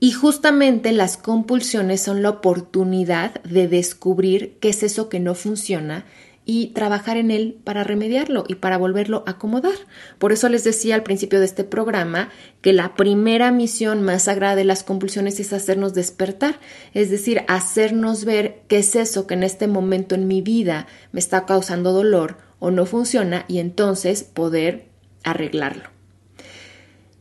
Y 0.00 0.10
justamente 0.10 0.90
las 0.90 1.16
compulsiones 1.16 2.02
son 2.02 2.24
la 2.24 2.30
oportunidad 2.30 3.40
de 3.42 3.68
descubrir 3.68 4.58
qué 4.58 4.70
es 4.70 4.82
eso 4.82 5.08
que 5.08 5.20
no 5.20 5.36
funciona 5.36 6.06
y 6.44 6.68
trabajar 6.68 7.16
en 7.16 7.30
él 7.30 7.58
para 7.62 7.84
remediarlo 7.84 8.44
y 8.48 8.56
para 8.56 8.76
volverlo 8.76 9.22
a 9.26 9.32
acomodar. 9.32 9.74
Por 10.18 10.32
eso 10.32 10.48
les 10.48 10.64
decía 10.64 10.94
al 10.94 11.02
principio 11.02 11.38
de 11.38 11.44
este 11.44 11.64
programa 11.64 12.30
que 12.60 12.72
la 12.72 12.94
primera 12.94 13.52
misión 13.52 14.02
más 14.02 14.24
sagrada 14.24 14.56
de 14.56 14.64
las 14.64 14.82
compulsiones 14.82 15.38
es 15.38 15.52
hacernos 15.52 15.94
despertar, 15.94 16.58
es 16.94 17.10
decir, 17.10 17.42
hacernos 17.48 18.24
ver 18.24 18.62
qué 18.68 18.78
es 18.78 18.96
eso 18.96 19.26
que 19.26 19.34
en 19.34 19.44
este 19.44 19.68
momento 19.68 20.14
en 20.14 20.26
mi 20.26 20.42
vida 20.42 20.86
me 21.12 21.20
está 21.20 21.46
causando 21.46 21.92
dolor 21.92 22.38
o 22.58 22.70
no 22.70 22.86
funciona 22.86 23.44
y 23.48 23.58
entonces 23.58 24.24
poder 24.24 24.86
arreglarlo. 25.24 25.92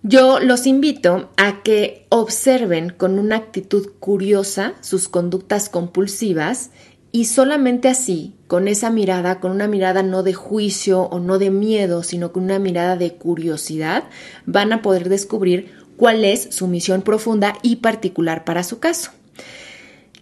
Yo 0.03 0.39
los 0.39 0.65
invito 0.65 1.29
a 1.37 1.61
que 1.61 2.07
observen 2.09 2.89
con 2.89 3.19
una 3.19 3.35
actitud 3.35 3.87
curiosa 3.99 4.73
sus 4.81 5.07
conductas 5.07 5.69
compulsivas 5.69 6.71
y 7.11 7.25
solamente 7.25 7.89
así, 7.89 8.33
con 8.47 8.67
esa 8.67 8.89
mirada, 8.89 9.39
con 9.39 9.51
una 9.51 9.67
mirada 9.67 10.01
no 10.01 10.23
de 10.23 10.33
juicio 10.33 11.01
o 11.03 11.19
no 11.19 11.39
de 11.39 11.51
miedo, 11.51 12.03
sino 12.03 12.31
con 12.31 12.43
una 12.43 12.59
mirada 12.59 12.95
de 12.95 13.13
curiosidad, 13.15 14.05
van 14.45 14.71
a 14.71 14.81
poder 14.81 15.09
descubrir 15.09 15.73
cuál 15.97 16.23
es 16.23 16.47
su 16.51 16.67
misión 16.67 17.01
profunda 17.01 17.57
y 17.61 17.77
particular 17.77 18.45
para 18.45 18.63
su 18.63 18.79
caso. 18.79 19.11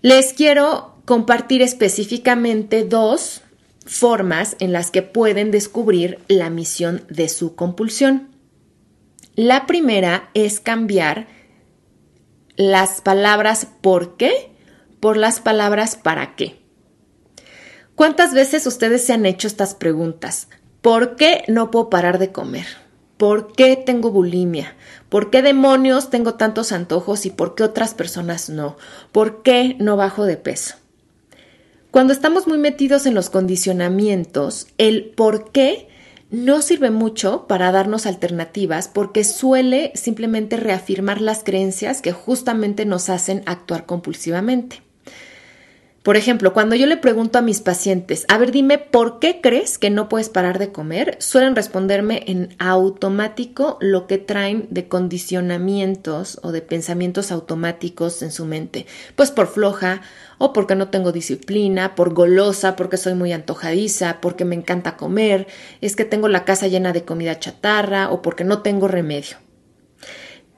Les 0.01 0.33
quiero 0.33 0.95
compartir 1.05 1.61
específicamente 1.61 2.83
dos 2.83 3.41
formas 3.85 4.55
en 4.59 4.71
las 4.71 4.91
que 4.91 5.01
pueden 5.01 5.51
descubrir 5.51 6.19
la 6.27 6.49
misión 6.49 7.03
de 7.09 7.29
su 7.29 7.55
compulsión. 7.55 8.29
La 9.35 9.67
primera 9.67 10.29
es 10.33 10.59
cambiar 10.59 11.27
las 12.55 13.01
palabras 13.01 13.67
por 13.81 14.17
qué 14.17 14.51
por 14.99 15.17
las 15.17 15.39
palabras 15.39 15.95
para 15.95 16.35
qué. 16.35 16.59
¿Cuántas 17.99 18.33
veces 18.33 18.65
ustedes 18.65 19.03
se 19.05 19.11
han 19.11 19.25
hecho 19.25 19.45
estas 19.45 19.75
preguntas? 19.75 20.47
¿Por 20.81 21.17
qué 21.17 21.43
no 21.49 21.69
puedo 21.69 21.89
parar 21.89 22.17
de 22.17 22.31
comer? 22.31 22.65
¿Por 23.17 23.51
qué 23.51 23.75
tengo 23.75 24.09
bulimia? 24.09 24.77
¿Por 25.09 25.29
qué 25.29 25.41
demonios 25.41 26.09
tengo 26.09 26.35
tantos 26.35 26.71
antojos 26.71 27.25
y 27.25 27.29
por 27.29 27.55
qué 27.55 27.63
otras 27.63 27.93
personas 27.93 28.49
no? 28.49 28.77
¿Por 29.11 29.43
qué 29.43 29.75
no 29.79 29.97
bajo 29.97 30.23
de 30.23 30.37
peso? 30.37 30.75
Cuando 31.91 32.13
estamos 32.13 32.47
muy 32.47 32.57
metidos 32.57 33.05
en 33.05 33.15
los 33.15 33.29
condicionamientos, 33.29 34.67
el 34.77 35.09
por 35.09 35.51
qué 35.51 35.89
no 36.31 36.61
sirve 36.61 36.91
mucho 36.91 37.47
para 37.47 37.73
darnos 37.73 38.05
alternativas 38.05 38.87
porque 38.87 39.25
suele 39.25 39.91
simplemente 39.93 40.55
reafirmar 40.55 41.19
las 41.19 41.43
creencias 41.43 42.01
que 42.01 42.13
justamente 42.13 42.85
nos 42.85 43.09
hacen 43.09 43.43
actuar 43.45 43.85
compulsivamente. 43.85 44.83
Por 46.03 46.15
ejemplo, 46.15 46.53
cuando 46.53 46.75
yo 46.75 46.85
le 46.85 46.95
pregunto 46.95 47.39
a 47.39 47.41
mis 47.41 47.59
pacientes, 47.59 48.23
a 48.29 48.37
ver, 48.37 48.51
dime, 48.51 48.77
¿por 48.77 49.19
qué 49.19 49.41
crees 49.41 49.77
que 49.77 49.89
no 49.89 50.07
puedes 50.07 50.29
parar 50.29 50.57
de 50.57 50.71
comer? 50.71 51.17
Suelen 51.19 51.57
responderme 51.57 52.23
en 52.27 52.55
automático 52.57 53.77
lo 53.81 54.07
que 54.07 54.17
traen 54.17 54.67
de 54.69 54.87
condicionamientos 54.87 56.39
o 56.41 56.53
de 56.53 56.61
pensamientos 56.61 57.33
automáticos 57.33 58.21
en 58.21 58.31
su 58.31 58.45
mente. 58.45 58.85
Pues 59.17 59.31
por 59.31 59.47
floja, 59.47 60.01
o 60.37 60.53
porque 60.53 60.75
no 60.75 60.87
tengo 60.87 61.11
disciplina, 61.11 61.95
por 61.95 62.13
golosa, 62.13 62.77
porque 62.77 62.95
soy 62.95 63.13
muy 63.13 63.33
antojadiza, 63.33 64.21
porque 64.21 64.45
me 64.45 64.55
encanta 64.55 64.95
comer, 64.95 65.47
es 65.81 65.97
que 65.97 66.05
tengo 66.05 66.29
la 66.29 66.45
casa 66.45 66.67
llena 66.67 66.93
de 66.93 67.03
comida 67.03 67.39
chatarra 67.39 68.09
o 68.09 68.21
porque 68.21 68.45
no 68.45 68.61
tengo 68.61 68.87
remedio. 68.87 69.35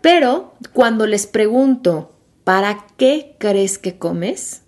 Pero 0.01 0.53
cuando 0.71 1.07
les 1.07 1.25
pregunto, 1.25 2.11
¿para 2.43 2.85
qué 2.97 3.35
crees 3.39 3.79
que 3.79 3.97
comes? 3.97 4.61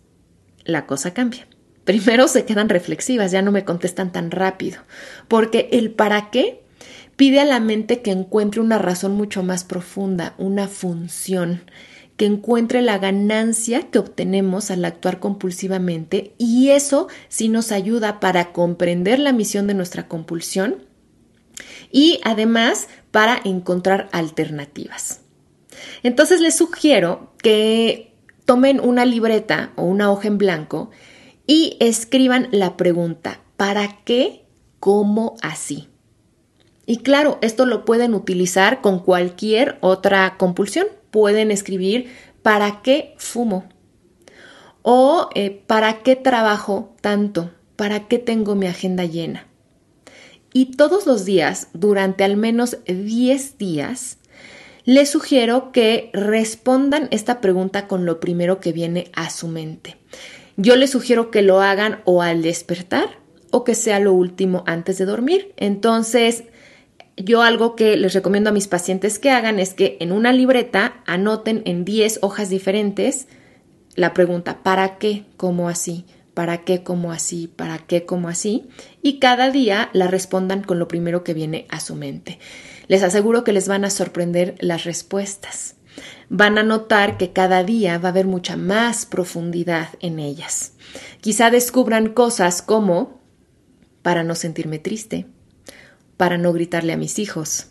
La 0.65 0.85
cosa 0.85 1.13
cambia. 1.13 1.47
Primero 1.83 2.27
se 2.27 2.45
quedan 2.45 2.69
reflexivas, 2.69 3.31
ya 3.31 3.41
no 3.41 3.51
me 3.51 3.65
contestan 3.65 4.11
tan 4.11 4.31
rápido, 4.31 4.81
porque 5.27 5.69
el 5.73 5.91
para 5.91 6.29
qué 6.29 6.63
pide 7.15 7.41
a 7.41 7.45
la 7.45 7.59
mente 7.59 8.01
que 8.01 8.11
encuentre 8.11 8.61
una 8.61 8.77
razón 8.77 9.13
mucho 9.13 9.43
más 9.43 9.63
profunda, 9.63 10.33
una 10.37 10.67
función, 10.67 11.61
que 12.17 12.25
encuentre 12.25 12.81
la 12.81 12.99
ganancia 12.99 13.89
que 13.89 13.99
obtenemos 13.99 14.71
al 14.71 14.85
actuar 14.85 15.19
compulsivamente 15.19 16.33
y 16.37 16.69
eso 16.69 17.07
sí 17.27 17.49
nos 17.49 17.71
ayuda 17.71 18.19
para 18.19 18.51
comprender 18.51 19.19
la 19.19 19.33
misión 19.33 19.67
de 19.67 19.73
nuestra 19.73 20.07
compulsión 20.07 20.85
y 21.91 22.19
además 22.23 22.87
para 23.11 23.41
encontrar 23.43 24.09
alternativas. 24.11 25.21
Entonces 26.03 26.39
les 26.39 26.55
sugiero 26.55 27.33
que 27.41 28.12
tomen 28.45 28.79
una 28.79 29.05
libreta 29.05 29.71
o 29.75 29.83
una 29.83 30.11
hoja 30.11 30.27
en 30.27 30.37
blanco 30.37 30.91
y 31.47 31.77
escriban 31.79 32.47
la 32.51 32.77
pregunta, 32.77 33.39
¿para 33.57 33.99
qué? 34.05 34.45
¿Cómo 34.79 35.35
así? 35.41 35.89
Y 36.85 36.97
claro, 36.97 37.37
esto 37.41 37.65
lo 37.65 37.85
pueden 37.85 38.13
utilizar 38.13 38.81
con 38.81 38.99
cualquier 38.99 39.77
otra 39.81 40.37
compulsión. 40.37 40.87
Pueden 41.11 41.51
escribir, 41.51 42.11
¿para 42.41 42.81
qué 42.81 43.15
fumo? 43.17 43.65
O 44.81 45.29
eh, 45.33 45.63
¿para 45.65 46.03
qué 46.03 46.15
trabajo 46.15 46.93
tanto? 47.01 47.51
¿Para 47.77 48.07
qué 48.07 48.19
tengo 48.19 48.55
mi 48.55 48.67
agenda 48.67 49.05
llena? 49.05 49.47
Y 50.51 50.77
todos 50.77 51.07
los 51.07 51.25
días, 51.25 51.69
durante 51.73 52.23
al 52.23 52.37
menos 52.37 52.77
10 52.85 53.57
días, 53.57 54.17
les 54.85 55.09
sugiero 55.09 55.71
que 55.71 56.09
respondan 56.13 57.07
esta 57.11 57.41
pregunta 57.41 57.87
con 57.87 58.05
lo 58.05 58.19
primero 58.19 58.59
que 58.59 58.73
viene 58.73 59.09
a 59.13 59.29
su 59.29 59.47
mente. 59.47 59.97
Yo 60.57 60.75
les 60.75 60.91
sugiero 60.91 61.31
que 61.31 61.41
lo 61.41 61.61
hagan 61.61 62.01
o 62.05 62.21
al 62.21 62.41
despertar 62.41 63.09
o 63.51 63.63
que 63.63 63.75
sea 63.75 63.99
lo 63.99 64.13
último 64.13 64.63
antes 64.67 64.97
de 64.97 65.05
dormir. 65.05 65.53
Entonces, 65.57 66.43
yo 67.17 67.41
algo 67.41 67.75
que 67.75 67.95
les 67.97 68.13
recomiendo 68.13 68.49
a 68.49 68.53
mis 68.53 68.67
pacientes 68.67 69.19
que 69.19 69.29
hagan 69.29 69.59
es 69.59 69.73
que 69.73 69.97
en 69.99 70.11
una 70.11 70.33
libreta 70.33 71.01
anoten 71.05 71.61
en 71.65 71.85
10 71.85 72.19
hojas 72.21 72.49
diferentes 72.49 73.27
la 73.95 74.13
pregunta 74.13 74.63
¿para 74.63 74.97
qué? 74.97 75.25
¿Cómo 75.37 75.69
así? 75.69 76.05
¿Para 76.33 76.63
qué? 76.63 76.81
¿Cómo 76.81 77.11
así? 77.11 77.47
¿Para 77.47 77.77
qué? 77.77 78.05
¿Cómo 78.05 78.27
así? 78.27 78.67
Y 79.03 79.19
cada 79.19 79.51
día 79.51 79.89
la 79.93 80.07
respondan 80.07 80.63
con 80.63 80.79
lo 80.79 80.87
primero 80.87 81.23
que 81.23 81.35
viene 81.35 81.67
a 81.69 81.79
su 81.79 81.95
mente. 81.95 82.39
Les 82.87 83.03
aseguro 83.03 83.43
que 83.43 83.53
les 83.53 83.67
van 83.67 83.85
a 83.85 83.89
sorprender 83.89 84.55
las 84.59 84.83
respuestas. 84.83 85.75
Van 86.29 86.57
a 86.57 86.63
notar 86.63 87.17
que 87.17 87.31
cada 87.31 87.63
día 87.63 87.97
va 87.97 88.09
a 88.09 88.11
haber 88.11 88.25
mucha 88.25 88.57
más 88.57 89.05
profundidad 89.05 89.89
en 89.99 90.19
ellas. 90.19 90.73
Quizá 91.21 91.51
descubran 91.51 92.13
cosas 92.13 92.61
como 92.61 93.21
para 94.01 94.23
no 94.23 94.35
sentirme 94.35 94.79
triste, 94.79 95.27
para 96.17 96.37
no 96.37 96.51
gritarle 96.53 96.93
a 96.93 96.97
mis 96.97 97.19
hijos, 97.19 97.67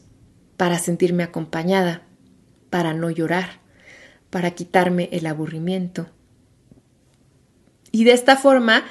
para 0.57 0.79
sentirme 0.79 1.23
acompañada, 1.23 2.03
para 2.71 2.95
no 2.95 3.11
llorar, 3.11 3.61
para 4.31 4.53
quitarme 4.53 5.09
el 5.13 5.27
aburrimiento. 5.27 6.09
Y 7.91 8.05
de 8.05 8.13
esta 8.13 8.37
forma 8.37 8.85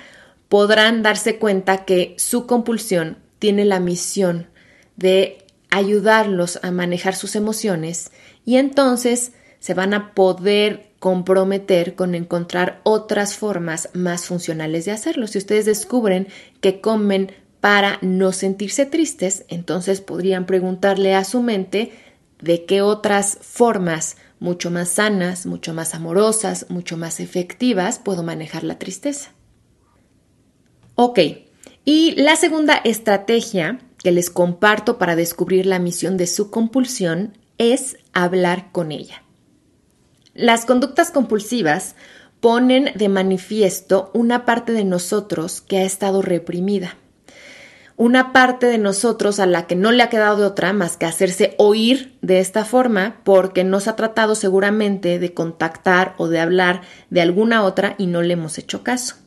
podrán 0.49 1.01
darse 1.01 1.39
cuenta 1.39 1.85
que 1.85 2.13
su 2.17 2.45
compulsión 2.45 3.17
tiene 3.39 3.65
la 3.65 3.79
misión 3.79 4.47
de 4.95 5.40
ayudarlos 5.71 6.59
a 6.61 6.71
manejar 6.71 7.15
sus 7.15 7.35
emociones 7.35 8.11
y 8.45 8.57
entonces 8.57 9.31
se 9.59 9.73
van 9.73 9.93
a 9.93 10.13
poder 10.13 10.91
comprometer 10.99 11.95
con 11.95 12.13
encontrar 12.13 12.79
otras 12.83 13.35
formas 13.35 13.89
más 13.93 14.25
funcionales 14.25 14.85
de 14.85 14.91
hacerlo. 14.91 15.25
Si 15.25 15.39
ustedes 15.39 15.65
descubren 15.65 16.27
que 16.59 16.79
comen 16.79 17.31
para 17.59 17.97
no 18.01 18.31
sentirse 18.33 18.85
tristes, 18.85 19.45
entonces 19.47 20.01
podrían 20.01 20.45
preguntarle 20.45 21.15
a 21.15 21.23
su 21.23 21.41
mente 21.41 21.91
de 22.41 22.65
qué 22.65 22.81
otras 22.81 23.37
formas 23.41 24.17
mucho 24.39 24.71
más 24.71 24.89
sanas, 24.89 25.45
mucho 25.45 25.73
más 25.73 25.93
amorosas, 25.93 26.65
mucho 26.69 26.97
más 26.97 27.19
efectivas 27.19 27.99
puedo 27.99 28.23
manejar 28.23 28.63
la 28.63 28.79
tristeza. 28.79 29.31
Ok, 30.95 31.19
y 31.85 32.11
la 32.15 32.35
segunda 32.35 32.75
estrategia 32.75 33.79
que 34.03 34.11
les 34.11 34.29
comparto 34.29 34.97
para 34.97 35.15
descubrir 35.15 35.65
la 35.65 35.79
misión 35.79 36.17
de 36.17 36.27
su 36.27 36.49
compulsión 36.49 37.37
es 37.57 37.97
hablar 38.13 38.71
con 38.71 38.91
ella. 38.91 39.23
Las 40.33 40.65
conductas 40.65 41.11
compulsivas 41.11 41.95
ponen 42.39 42.91
de 42.95 43.09
manifiesto 43.09 44.09
una 44.13 44.45
parte 44.45 44.71
de 44.71 44.83
nosotros 44.83 45.61
que 45.61 45.77
ha 45.77 45.83
estado 45.83 46.21
reprimida 46.21 46.97
una 48.01 48.33
parte 48.33 48.65
de 48.65 48.79
nosotros 48.79 49.39
a 49.39 49.45
la 49.45 49.67
que 49.67 49.75
no 49.75 49.91
le 49.91 50.01
ha 50.01 50.09
quedado 50.09 50.37
de 50.37 50.45
otra 50.45 50.73
más 50.73 50.97
que 50.97 51.05
hacerse 51.05 51.53
oír 51.59 52.17
de 52.23 52.39
esta 52.39 52.65
forma 52.65 53.21
porque 53.23 53.63
nos 53.63 53.87
ha 53.87 53.95
tratado 53.95 54.33
seguramente 54.33 55.19
de 55.19 55.35
contactar 55.35 56.15
o 56.17 56.27
de 56.27 56.39
hablar 56.39 56.81
de 57.11 57.21
alguna 57.21 57.63
otra 57.63 57.93
y 57.99 58.07
no 58.07 58.23
le 58.23 58.33
hemos 58.33 58.57
hecho 58.57 58.83
caso. 58.83 59.17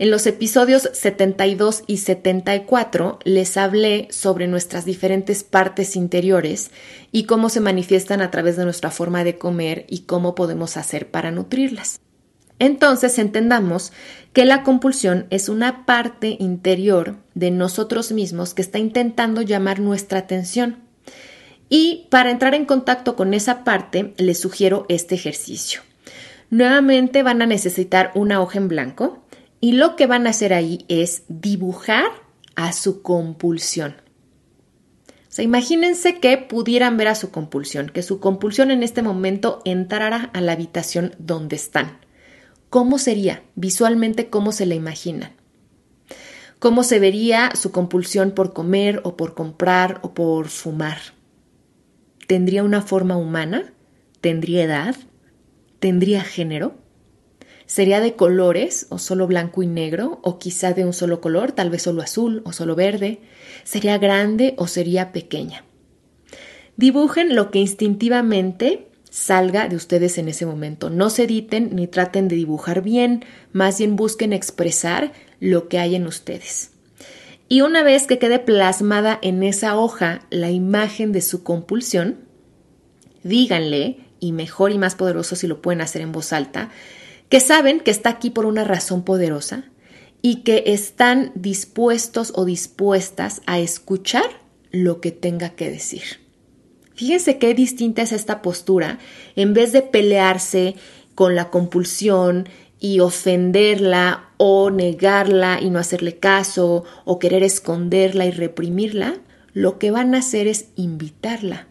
En 0.00 0.10
los 0.10 0.26
episodios 0.26 0.88
72 0.94 1.82
y 1.86 1.98
74 1.98 3.18
les 3.24 3.58
hablé 3.58 4.08
sobre 4.10 4.48
nuestras 4.48 4.86
diferentes 4.86 5.44
partes 5.44 5.94
interiores 5.94 6.70
y 7.12 7.24
cómo 7.24 7.50
se 7.50 7.60
manifiestan 7.60 8.22
a 8.22 8.30
través 8.30 8.56
de 8.56 8.64
nuestra 8.64 8.90
forma 8.90 9.24
de 9.24 9.36
comer 9.36 9.84
y 9.90 10.04
cómo 10.04 10.34
podemos 10.34 10.78
hacer 10.78 11.10
para 11.10 11.30
nutrirlas. 11.30 12.00
Entonces 12.58 13.18
entendamos 13.18 13.92
que 14.32 14.46
la 14.46 14.62
compulsión 14.62 15.26
es 15.28 15.50
una 15.50 15.84
parte 15.84 16.34
interior 16.40 17.16
de 17.34 17.50
nosotros 17.50 18.10
mismos 18.10 18.54
que 18.54 18.62
está 18.62 18.78
intentando 18.78 19.42
llamar 19.42 19.80
nuestra 19.80 20.20
atención. 20.20 20.78
Y 21.68 22.06
para 22.08 22.30
entrar 22.30 22.54
en 22.54 22.64
contacto 22.64 23.16
con 23.16 23.34
esa 23.34 23.64
parte, 23.64 24.14
les 24.16 24.40
sugiero 24.40 24.86
este 24.88 25.14
ejercicio. 25.14 25.82
Nuevamente 26.48 27.22
van 27.22 27.42
a 27.42 27.46
necesitar 27.46 28.12
una 28.14 28.40
hoja 28.40 28.56
en 28.56 28.68
blanco 28.68 29.22
y 29.60 29.72
lo 29.72 29.96
que 29.96 30.06
van 30.06 30.26
a 30.26 30.30
hacer 30.30 30.52
ahí 30.52 30.84
es 30.88 31.24
dibujar 31.28 32.06
a 32.56 32.72
su 32.72 33.02
compulsión. 33.02 33.96
O 35.06 35.32
sea, 35.32 35.44
imagínense 35.44 36.18
que 36.18 36.38
pudieran 36.38 36.96
ver 36.96 37.08
a 37.08 37.14
su 37.14 37.30
compulsión, 37.30 37.88
que 37.88 38.02
su 38.02 38.18
compulsión 38.18 38.70
en 38.70 38.82
este 38.82 39.02
momento 39.02 39.62
entrara 39.64 40.30
a 40.32 40.40
la 40.40 40.52
habitación 40.52 41.14
donde 41.18 41.56
están. 41.56 41.98
¿Cómo 42.68 42.98
sería 42.98 43.42
visualmente 43.54 44.28
cómo 44.28 44.50
se 44.50 44.66
la 44.66 44.74
imaginan? 44.74 45.32
¿Cómo 46.58 46.82
se 46.82 46.98
vería 46.98 47.52
su 47.54 47.70
compulsión 47.70 48.32
por 48.32 48.52
comer 48.52 49.00
o 49.04 49.16
por 49.16 49.34
comprar 49.34 50.00
o 50.02 50.14
por 50.14 50.48
fumar? 50.48 50.98
¿Tendría 52.26 52.64
una 52.64 52.82
forma 52.82 53.16
humana? 53.16 53.72
¿Tendría 54.20 54.64
edad? 54.64 54.96
¿Tendría 55.78 56.22
género? 56.22 56.79
¿Sería 57.70 58.00
de 58.00 58.16
colores 58.16 58.88
o 58.88 58.98
solo 58.98 59.28
blanco 59.28 59.62
y 59.62 59.68
negro 59.68 60.18
o 60.24 60.40
quizá 60.40 60.72
de 60.72 60.84
un 60.84 60.92
solo 60.92 61.20
color, 61.20 61.52
tal 61.52 61.70
vez 61.70 61.82
solo 61.82 62.02
azul 62.02 62.42
o 62.44 62.52
solo 62.52 62.74
verde? 62.74 63.20
¿Sería 63.62 63.96
grande 63.96 64.54
o 64.56 64.66
sería 64.66 65.12
pequeña? 65.12 65.64
Dibujen 66.76 67.36
lo 67.36 67.52
que 67.52 67.60
instintivamente 67.60 68.88
salga 69.08 69.68
de 69.68 69.76
ustedes 69.76 70.18
en 70.18 70.28
ese 70.28 70.46
momento. 70.46 70.90
No 70.90 71.10
se 71.10 71.22
editen 71.22 71.76
ni 71.76 71.86
traten 71.86 72.26
de 72.26 72.34
dibujar 72.34 72.82
bien, 72.82 73.24
más 73.52 73.78
bien 73.78 73.94
busquen 73.94 74.32
expresar 74.32 75.12
lo 75.38 75.68
que 75.68 75.78
hay 75.78 75.94
en 75.94 76.08
ustedes. 76.08 76.72
Y 77.48 77.60
una 77.60 77.84
vez 77.84 78.08
que 78.08 78.18
quede 78.18 78.40
plasmada 78.40 79.16
en 79.22 79.44
esa 79.44 79.78
hoja 79.78 80.26
la 80.30 80.50
imagen 80.50 81.12
de 81.12 81.20
su 81.20 81.44
compulsión, 81.44 82.18
díganle, 83.22 83.98
y 84.18 84.32
mejor 84.32 84.72
y 84.72 84.78
más 84.78 84.96
poderoso 84.96 85.36
si 85.36 85.46
lo 85.46 85.62
pueden 85.62 85.80
hacer 85.80 86.02
en 86.02 86.10
voz 86.10 86.32
alta, 86.32 86.70
que 87.30 87.40
saben 87.40 87.80
que 87.80 87.92
está 87.92 88.10
aquí 88.10 88.28
por 88.28 88.44
una 88.44 88.64
razón 88.64 89.02
poderosa 89.02 89.64
y 90.20 90.42
que 90.42 90.64
están 90.66 91.32
dispuestos 91.34 92.32
o 92.34 92.44
dispuestas 92.44 93.40
a 93.46 93.60
escuchar 93.60 94.24
lo 94.72 95.00
que 95.00 95.12
tenga 95.12 95.50
que 95.50 95.70
decir. 95.70 96.02
Fíjense 96.94 97.38
qué 97.38 97.54
distinta 97.54 98.02
es 98.02 98.12
esta 98.12 98.42
postura. 98.42 98.98
En 99.36 99.54
vez 99.54 99.72
de 99.72 99.80
pelearse 99.80 100.74
con 101.14 101.34
la 101.34 101.50
compulsión 101.50 102.48
y 102.80 103.00
ofenderla 103.00 104.30
o 104.36 104.70
negarla 104.70 105.60
y 105.62 105.70
no 105.70 105.78
hacerle 105.78 106.18
caso 106.18 106.84
o 107.04 107.18
querer 107.18 107.44
esconderla 107.44 108.26
y 108.26 108.32
reprimirla, 108.32 109.14
lo 109.54 109.78
que 109.78 109.92
van 109.92 110.14
a 110.14 110.18
hacer 110.18 110.48
es 110.48 110.66
invitarla. 110.74 111.68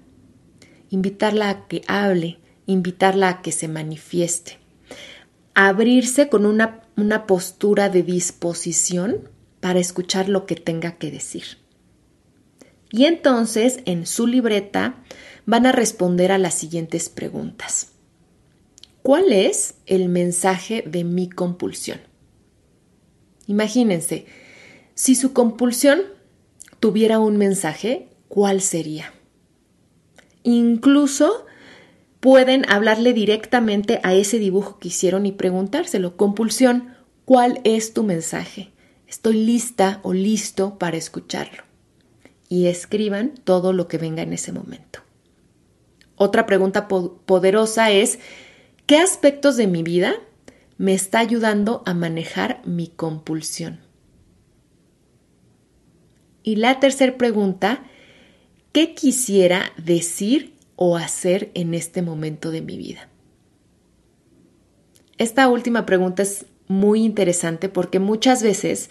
Invitarla 0.90 1.50
a 1.50 1.68
que 1.68 1.82
hable, 1.88 2.40
invitarla 2.66 3.30
a 3.30 3.42
que 3.42 3.52
se 3.52 3.68
manifieste. 3.68 4.58
Abrirse 5.62 6.30
con 6.30 6.46
una, 6.46 6.84
una 6.96 7.28
postura 7.28 7.90
de 7.90 8.02
disposición 8.02 9.28
para 9.60 9.80
escuchar 9.80 10.30
lo 10.30 10.46
que 10.46 10.56
tenga 10.56 10.94
que 10.94 11.12
decir. 11.12 11.58
Y 12.92 13.04
entonces 13.04 13.82
en 13.84 14.06
su 14.06 14.26
libreta 14.26 15.04
van 15.46 15.66
a 15.66 15.74
responder 15.74 16.32
a 16.32 16.38
las 16.38 16.54
siguientes 16.54 17.10
preguntas. 17.10 17.90
¿Cuál 19.02 19.34
es 19.34 19.76
el 19.86 20.08
mensaje 20.08 20.82
de 20.88 21.04
mi 21.04 21.30
compulsión? 21.30 22.00
Imagínense, 23.46 24.28
si 24.96 25.14
su 25.14 25.34
compulsión 25.34 26.00
tuviera 26.80 27.20
un 27.20 27.36
mensaje, 27.36 28.08
¿cuál 28.30 28.62
sería? 28.62 29.12
Incluso 30.44 31.46
pueden 32.20 32.70
hablarle 32.70 33.14
directamente 33.14 34.00
a 34.04 34.14
ese 34.14 34.40
dibujo 34.40 34.80
que 34.80 34.90
hicieron 34.90 35.26
y 35.26 35.32
preguntárselo. 35.32 36.18
Compulsión, 36.18 36.96
¿cuál 37.26 37.62
es 37.64 37.94
tu 37.94 38.04
mensaje? 38.04 38.72
Estoy 39.08 39.46
lista 39.46 40.00
o 40.04 40.14
listo 40.14 40.78
para 40.78 40.98
escucharlo 40.98 41.64
y 42.50 42.68
escriban 42.68 43.34
todo 43.44 43.74
lo 43.74 43.88
que 43.88 43.98
venga 43.98 44.22
en 44.22 44.34
ese 44.34 44.52
momento. 44.52 45.00
Otra 46.16 46.46
pregunta 46.46 46.88
poderosa 46.88 47.92
es, 47.92 48.20
¿qué 48.86 48.98
aspectos 48.98 49.56
de 49.56 49.68
mi 49.68 49.84
vida 49.84 50.16
me 50.78 50.94
está 50.94 51.20
ayudando 51.20 51.82
a 51.86 51.94
manejar 51.94 52.62
mi 52.66 52.88
compulsión? 52.88 53.80
Y 56.44 56.58
la 56.58 56.80
tercera 56.80 57.18
pregunta, 57.18 57.84
¿qué 58.74 58.96
quisiera 58.96 59.72
decir 59.78 60.59
o 60.82 60.96
hacer 60.96 61.52
en 61.56 61.74
este 61.74 62.02
momento 62.02 62.52
de 62.52 62.62
mi 62.62 62.78
vida? 62.78 63.10
Esta 65.18 65.50
última 65.50 65.86
pregunta 65.86 66.24
es 66.24 66.46
muy 66.70 67.04
interesante 67.04 67.68
porque 67.68 68.00
muchas 68.00 68.42
veces 68.42 68.90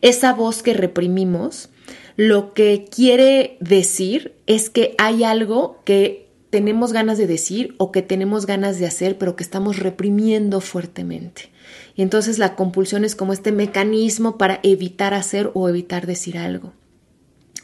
esa 0.00 0.32
voz 0.32 0.62
que 0.62 0.72
reprimimos 0.72 1.68
lo 2.16 2.54
que 2.54 2.86
quiere 2.90 3.58
decir 3.60 4.34
es 4.46 4.70
que 4.70 4.94
hay 4.96 5.24
algo 5.24 5.82
que 5.84 6.30
tenemos 6.48 6.94
ganas 6.94 7.18
de 7.18 7.26
decir 7.26 7.74
o 7.76 7.92
que 7.92 8.00
tenemos 8.00 8.46
ganas 8.46 8.78
de 8.78 8.86
hacer, 8.86 9.18
pero 9.18 9.36
que 9.36 9.42
estamos 9.42 9.78
reprimiendo 9.78 10.62
fuertemente. 10.62 11.50
Y 11.94 12.00
entonces 12.00 12.38
la 12.38 12.56
compulsión 12.56 13.04
es 13.04 13.14
como 13.14 13.34
este 13.34 13.52
mecanismo 13.52 14.38
para 14.38 14.60
evitar 14.62 15.12
hacer 15.12 15.50
o 15.52 15.68
evitar 15.68 16.06
decir 16.06 16.38
algo. 16.38 16.72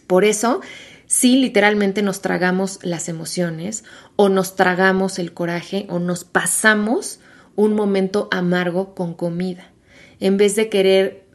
Por 0.06 0.26
eso, 0.26 0.60
si 1.12 1.36
literalmente 1.36 2.00
nos 2.00 2.22
tragamos 2.22 2.78
las 2.80 3.10
emociones 3.10 3.84
o 4.16 4.30
nos 4.30 4.56
tragamos 4.56 5.18
el 5.18 5.34
coraje 5.34 5.84
o 5.90 5.98
nos 5.98 6.24
pasamos 6.24 7.20
un 7.54 7.74
momento 7.74 8.28
amargo 8.30 8.94
con 8.94 9.12
comida 9.12 9.72
en 10.20 10.38
vez 10.38 10.56
de 10.56 10.70
querer 10.70 11.26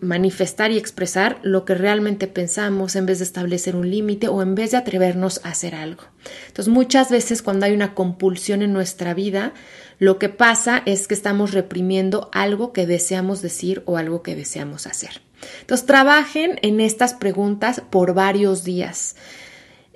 manifestar 0.00 0.72
y 0.72 0.78
expresar 0.78 1.38
lo 1.42 1.64
que 1.64 1.74
realmente 1.74 2.26
pensamos, 2.26 2.96
en 2.96 3.06
vez 3.06 3.18
de 3.18 3.26
establecer 3.26 3.76
un 3.76 3.90
límite 3.90 4.26
o 4.26 4.42
en 4.42 4.54
vez 4.54 4.70
de 4.70 4.78
atrevernos 4.78 5.40
a 5.44 5.50
hacer 5.50 5.74
algo. 5.74 6.02
Entonces, 6.48 6.72
muchas 6.72 7.10
veces 7.10 7.42
cuando 7.42 7.66
hay 7.66 7.74
una 7.74 7.94
compulsión 7.94 8.62
en 8.62 8.72
nuestra 8.72 9.12
vida, 9.12 9.52
lo 9.98 10.18
que 10.18 10.30
pasa 10.30 10.82
es 10.86 11.06
que 11.06 11.14
estamos 11.14 11.52
reprimiendo 11.52 12.30
algo 12.32 12.72
que 12.72 12.86
deseamos 12.86 13.42
decir 13.42 13.82
o 13.84 13.98
algo 13.98 14.22
que 14.22 14.34
deseamos 14.34 14.86
hacer. 14.86 15.25
Entonces, 15.60 15.86
trabajen 15.86 16.58
en 16.62 16.80
estas 16.80 17.14
preguntas 17.14 17.82
por 17.90 18.14
varios 18.14 18.64
días. 18.64 19.16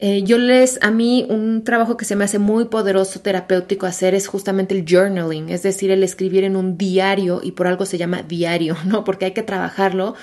Eh, 0.02 0.22
yo 0.22 0.38
les, 0.38 0.78
a 0.82 0.90
mí 0.90 1.26
un 1.28 1.62
trabajo 1.62 1.98
que 1.98 2.06
se 2.06 2.16
me 2.16 2.24
hace 2.24 2.38
muy 2.38 2.64
poderoso 2.66 3.20
terapéutico 3.20 3.84
hacer 3.84 4.14
es 4.14 4.28
justamente 4.28 4.74
el 4.74 4.86
journaling, 4.88 5.50
es 5.50 5.62
decir, 5.62 5.90
el 5.90 6.02
escribir 6.02 6.44
en 6.44 6.56
un 6.56 6.78
diario 6.78 7.40
y 7.42 7.52
por 7.52 7.66
algo 7.66 7.84
se 7.84 7.98
llama 7.98 8.22
diario, 8.22 8.76
¿no? 8.86 9.04
Porque 9.04 9.26
hay 9.26 9.32
que 9.32 9.42
trabajarlo 9.42 10.14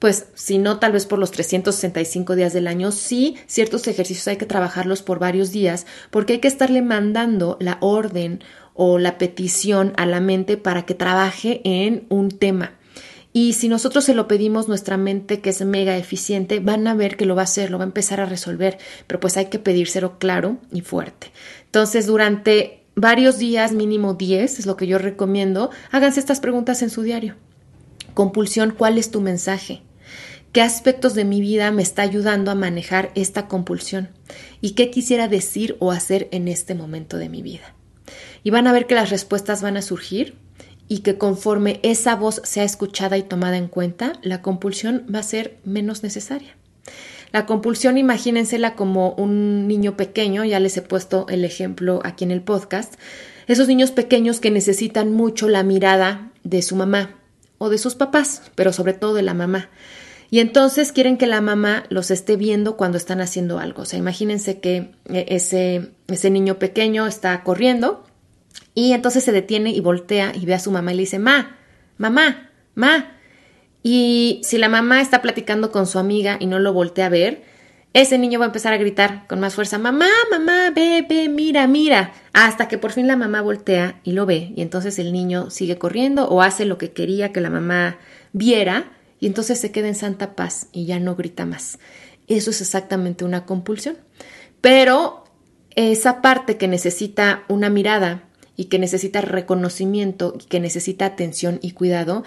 pues 0.00 0.28
si 0.34 0.56
no 0.56 0.78
tal 0.78 0.92
vez 0.92 1.04
por 1.04 1.18
los 1.18 1.30
365 1.30 2.34
días 2.34 2.54
del 2.54 2.68
año, 2.68 2.90
sí, 2.90 3.36
ciertos 3.46 3.86
ejercicios 3.86 4.26
hay 4.28 4.38
que 4.38 4.46
trabajarlos 4.46 5.02
por 5.02 5.18
varios 5.18 5.52
días 5.52 5.86
porque 6.10 6.32
hay 6.32 6.38
que 6.40 6.48
estarle 6.48 6.80
mandando 6.80 7.58
la 7.60 7.76
orden 7.82 8.42
o 8.72 8.98
la 8.98 9.18
petición 9.18 9.92
a 9.98 10.06
la 10.06 10.20
mente 10.20 10.56
para 10.56 10.86
que 10.86 10.94
trabaje 10.94 11.60
en 11.64 12.06
un 12.08 12.30
tema. 12.30 12.72
Y 13.32 13.52
si 13.52 13.68
nosotros 13.68 14.04
se 14.04 14.14
lo 14.14 14.26
pedimos, 14.26 14.66
nuestra 14.66 14.96
mente, 14.96 15.40
que 15.40 15.50
es 15.50 15.64
mega 15.64 15.96
eficiente, 15.96 16.58
van 16.58 16.86
a 16.88 16.94
ver 16.94 17.16
que 17.16 17.26
lo 17.26 17.36
va 17.36 17.42
a 17.42 17.44
hacer, 17.44 17.70
lo 17.70 17.78
va 17.78 17.84
a 17.84 17.86
empezar 17.86 18.20
a 18.20 18.26
resolver, 18.26 18.78
pero 19.06 19.20
pues 19.20 19.36
hay 19.36 19.46
que 19.46 19.60
pedírselo 19.60 20.18
claro 20.18 20.58
y 20.72 20.80
fuerte. 20.80 21.30
Entonces, 21.66 22.06
durante 22.06 22.82
varios 22.96 23.38
días, 23.38 23.72
mínimo 23.72 24.14
10, 24.14 24.58
es 24.58 24.66
lo 24.66 24.76
que 24.76 24.88
yo 24.88 24.98
recomiendo, 24.98 25.70
háganse 25.92 26.18
estas 26.18 26.40
preguntas 26.40 26.82
en 26.82 26.90
su 26.90 27.02
diario. 27.02 27.36
Compulsión, 28.14 28.74
¿cuál 28.76 28.98
es 28.98 29.12
tu 29.12 29.20
mensaje? 29.20 29.82
¿Qué 30.52 30.62
aspectos 30.62 31.14
de 31.14 31.24
mi 31.24 31.40
vida 31.40 31.70
me 31.70 31.82
está 31.82 32.02
ayudando 32.02 32.50
a 32.50 32.56
manejar 32.56 33.12
esta 33.14 33.46
compulsión? 33.46 34.08
¿Y 34.60 34.72
qué 34.72 34.90
quisiera 34.90 35.28
decir 35.28 35.76
o 35.78 35.92
hacer 35.92 36.28
en 36.32 36.48
este 36.48 36.74
momento 36.74 37.18
de 37.18 37.28
mi 37.28 37.40
vida? 37.40 37.76
Y 38.42 38.50
van 38.50 38.66
a 38.66 38.72
ver 38.72 38.88
que 38.88 38.96
las 38.96 39.10
respuestas 39.10 39.62
van 39.62 39.76
a 39.76 39.82
surgir 39.82 40.34
y 40.90 40.98
que 40.98 41.16
conforme 41.16 41.78
esa 41.84 42.16
voz 42.16 42.42
sea 42.42 42.64
escuchada 42.64 43.16
y 43.16 43.22
tomada 43.22 43.56
en 43.56 43.68
cuenta, 43.68 44.14
la 44.22 44.42
compulsión 44.42 45.06
va 45.14 45.20
a 45.20 45.22
ser 45.22 45.56
menos 45.64 46.02
necesaria. 46.02 46.56
La 47.30 47.46
compulsión, 47.46 47.96
imagínensela 47.96 48.74
como 48.74 49.12
un 49.12 49.68
niño 49.68 49.96
pequeño, 49.96 50.44
ya 50.44 50.58
les 50.58 50.76
he 50.76 50.82
puesto 50.82 51.26
el 51.28 51.44
ejemplo 51.44 52.00
aquí 52.02 52.24
en 52.24 52.32
el 52.32 52.42
podcast, 52.42 52.94
esos 53.46 53.68
niños 53.68 53.92
pequeños 53.92 54.40
que 54.40 54.50
necesitan 54.50 55.12
mucho 55.12 55.48
la 55.48 55.62
mirada 55.62 56.32
de 56.42 56.60
su 56.60 56.74
mamá 56.74 57.20
o 57.58 57.68
de 57.68 57.78
sus 57.78 57.94
papás, 57.94 58.42
pero 58.56 58.72
sobre 58.72 58.92
todo 58.92 59.14
de 59.14 59.22
la 59.22 59.32
mamá. 59.32 59.68
Y 60.28 60.40
entonces 60.40 60.90
quieren 60.90 61.18
que 61.18 61.28
la 61.28 61.40
mamá 61.40 61.84
los 61.88 62.10
esté 62.10 62.34
viendo 62.34 62.76
cuando 62.76 62.98
están 62.98 63.20
haciendo 63.20 63.60
algo. 63.60 63.82
O 63.82 63.84
sea, 63.84 64.00
imagínense 64.00 64.58
que 64.58 64.90
eh, 65.08 65.26
ese, 65.28 65.92
ese 66.08 66.30
niño 66.30 66.58
pequeño 66.58 67.06
está 67.06 67.44
corriendo 67.44 68.04
y 68.74 68.92
entonces 68.92 69.24
se 69.24 69.32
detiene 69.32 69.70
y 69.70 69.80
voltea 69.80 70.32
y 70.34 70.46
ve 70.46 70.54
a 70.54 70.58
su 70.58 70.70
mamá 70.70 70.92
y 70.92 70.96
le 70.96 71.02
dice, 71.02 71.18
ma, 71.18 71.56
mamá, 71.98 72.50
ma. 72.74 73.16
Y 73.82 74.40
si 74.44 74.58
la 74.58 74.68
mamá 74.68 75.00
está 75.00 75.22
platicando 75.22 75.72
con 75.72 75.86
su 75.86 75.98
amiga 75.98 76.36
y 76.38 76.46
no 76.46 76.58
lo 76.58 76.72
voltea 76.72 77.06
a 77.06 77.10
ver, 77.10 77.42
ese 77.92 78.18
niño 78.18 78.38
va 78.38 78.44
a 78.44 78.48
empezar 78.48 78.72
a 78.72 78.78
gritar 78.78 79.26
con 79.26 79.40
más 79.40 79.54
fuerza, 79.54 79.78
mamá, 79.78 80.08
mamá, 80.30 80.70
ve, 80.70 81.04
ve, 81.08 81.28
mira, 81.28 81.66
mira, 81.66 82.12
hasta 82.32 82.68
que 82.68 82.78
por 82.78 82.92
fin 82.92 83.08
la 83.08 83.16
mamá 83.16 83.42
voltea 83.42 84.00
y 84.04 84.12
lo 84.12 84.26
ve. 84.26 84.52
Y 84.54 84.62
entonces 84.62 84.98
el 84.98 85.12
niño 85.12 85.50
sigue 85.50 85.78
corriendo 85.78 86.28
o 86.28 86.40
hace 86.40 86.66
lo 86.66 86.78
que 86.78 86.92
quería 86.92 87.32
que 87.32 87.40
la 87.40 87.50
mamá 87.50 87.98
viera 88.32 88.92
y 89.18 89.26
entonces 89.26 89.60
se 89.60 89.72
queda 89.72 89.88
en 89.88 89.96
santa 89.96 90.36
paz 90.36 90.68
y 90.72 90.86
ya 90.86 91.00
no 91.00 91.16
grita 91.16 91.46
más. 91.46 91.78
Eso 92.28 92.50
es 92.50 92.60
exactamente 92.60 93.24
una 93.24 93.44
compulsión. 93.44 93.96
Pero 94.60 95.24
esa 95.74 96.22
parte 96.22 96.56
que 96.56 96.68
necesita 96.68 97.42
una 97.48 97.70
mirada, 97.70 98.22
y 98.60 98.66
que 98.66 98.78
necesita 98.78 99.22
reconocimiento 99.22 100.34
y 100.38 100.44
que 100.44 100.60
necesita 100.60 101.06
atención 101.06 101.60
y 101.62 101.70
cuidado, 101.70 102.24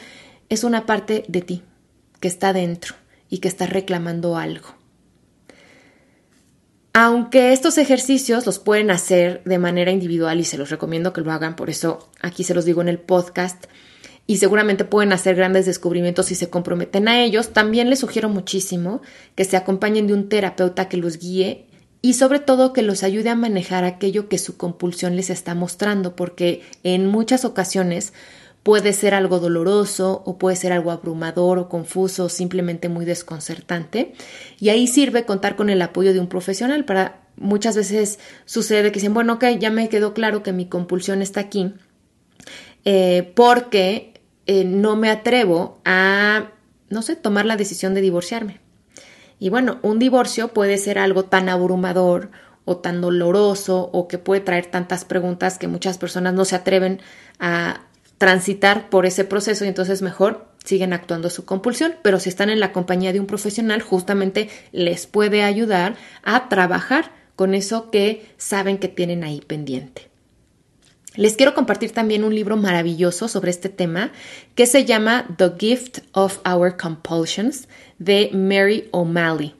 es 0.49 0.63
una 0.63 0.87
parte 0.87 1.25
de 1.27 1.41
ti 1.41 1.61
que 2.19 2.27
está 2.27 2.53
dentro 2.53 2.95
y 3.29 3.37
que 3.37 3.47
está 3.47 3.67
reclamando 3.67 4.35
algo. 4.35 4.69
Aunque 6.91 7.53
estos 7.53 7.77
ejercicios 7.77 8.47
los 8.47 8.57
pueden 8.57 8.89
hacer 8.89 9.43
de 9.45 9.59
manera 9.59 9.91
individual 9.91 10.39
y 10.39 10.43
se 10.43 10.57
los 10.57 10.71
recomiendo 10.71 11.13
que 11.13 11.21
lo 11.21 11.31
hagan, 11.31 11.55
por 11.55 11.69
eso 11.69 12.09
aquí 12.19 12.43
se 12.43 12.55
los 12.55 12.65
digo 12.65 12.81
en 12.81 12.89
el 12.89 12.97
podcast, 12.97 13.65
y 14.25 14.37
seguramente 14.37 14.85
pueden 14.85 15.13
hacer 15.13 15.35
grandes 15.35 15.67
descubrimientos 15.67 16.25
si 16.25 16.33
se 16.33 16.49
comprometen 16.49 17.09
a 17.09 17.21
ellos, 17.21 17.53
también 17.53 17.91
les 17.91 17.99
sugiero 17.99 18.27
muchísimo 18.27 19.03
que 19.35 19.45
se 19.45 19.55
acompañen 19.55 20.07
de 20.07 20.13
un 20.13 20.29
terapeuta 20.29 20.89
que 20.89 20.97
los 20.97 21.19
guíe 21.19 21.67
y 22.05 22.15
sobre 22.15 22.39
todo 22.39 22.73
que 22.73 22.81
los 22.81 23.01
ayude 23.01 23.29
a 23.29 23.35
manejar 23.35 23.85
aquello 23.85 24.27
que 24.27 24.37
su 24.37 24.57
compulsión 24.57 25.15
les 25.15 25.29
está 25.29 25.55
mostrando, 25.55 26.17
porque 26.17 26.61
en 26.83 27.07
muchas 27.07 27.45
ocasiones 27.45 28.11
puede 28.61 28.91
ser 28.91 29.13
algo 29.13 29.39
doloroso 29.39 30.21
o 30.25 30.37
puede 30.37 30.57
ser 30.57 30.73
algo 30.73 30.91
abrumador 30.91 31.59
o 31.59 31.69
confuso 31.69 32.25
o 32.25 32.29
simplemente 32.29 32.89
muy 32.89 33.05
desconcertante. 33.05 34.13
Y 34.59 34.67
ahí 34.67 34.85
sirve 34.85 35.23
contar 35.23 35.55
con 35.55 35.69
el 35.69 35.81
apoyo 35.81 36.11
de 36.11 36.19
un 36.19 36.27
profesional 36.27 36.83
para 36.83 37.21
muchas 37.37 37.77
veces 37.77 38.19
sucede 38.43 38.91
que 38.91 38.99
dicen, 38.99 39.13
bueno, 39.13 39.35
ok, 39.35 39.45
ya 39.57 39.69
me 39.69 39.87
quedó 39.87 40.13
claro 40.13 40.43
que 40.43 40.51
mi 40.51 40.65
compulsión 40.65 41.21
está 41.21 41.39
aquí 41.39 41.73
eh, 42.83 43.31
porque 43.33 44.21
eh, 44.45 44.65
no 44.65 44.97
me 44.97 45.09
atrevo 45.09 45.79
a, 45.85 46.51
no 46.89 47.01
sé, 47.01 47.15
tomar 47.15 47.45
la 47.45 47.55
decisión 47.55 47.93
de 47.93 48.01
divorciarme. 48.01 48.62
Y 49.43 49.49
bueno, 49.49 49.77
un 49.81 49.99
divorcio 49.99 50.53
puede 50.53 50.77
ser 50.77 50.97
algo 50.97 51.25
tan 51.25 51.49
abrumador 51.49 52.31
o 52.63 52.77
tan 52.77 53.01
doloroso 53.01 53.89
o 53.91 54.07
que 54.07 54.17
puede 54.17 54.39
traer 54.39 54.67
tantas 54.67 55.03
preguntas 55.03 55.57
que 55.57 55.67
muchas 55.67 55.97
personas 55.97 56.33
no 56.33 56.45
se 56.45 56.55
atreven 56.55 57.01
a 57.39 57.81
transitar 58.17 58.89
por 58.89 59.05
ese 59.05 59.25
proceso 59.25 59.65
y 59.65 59.67
entonces 59.67 60.01
mejor 60.01 60.47
siguen 60.63 60.93
actuando 60.93 61.29
su 61.29 61.43
compulsión, 61.43 61.95
pero 62.03 62.21
si 62.21 62.29
están 62.29 62.49
en 62.49 62.61
la 62.61 62.71
compañía 62.71 63.11
de 63.11 63.19
un 63.19 63.25
profesional 63.27 63.81
justamente 63.81 64.47
les 64.71 65.07
puede 65.07 65.43
ayudar 65.43 65.97
a 66.23 66.47
trabajar 66.47 67.11
con 67.35 67.53
eso 67.53 67.91
que 67.91 68.25
saben 68.37 68.77
que 68.77 68.87
tienen 68.87 69.25
ahí 69.25 69.41
pendiente. 69.41 70.12
Les 71.15 71.35
quiero 71.35 71.53
compartir 71.53 71.91
también 71.91 72.23
un 72.23 72.33
libro 72.33 72.57
maravilloso 72.57 73.27
sobre 73.27 73.51
este 73.51 73.69
tema 73.69 74.11
que 74.55 74.65
se 74.65 74.83
llama 74.83 75.27
The 75.37 75.51
Gift 75.59 75.99
of 76.13 76.39
Our 76.43 76.75
Compulsions 76.75 77.67
de 77.99 78.31
Mary 78.33 78.89
O'Malley. 78.91 79.53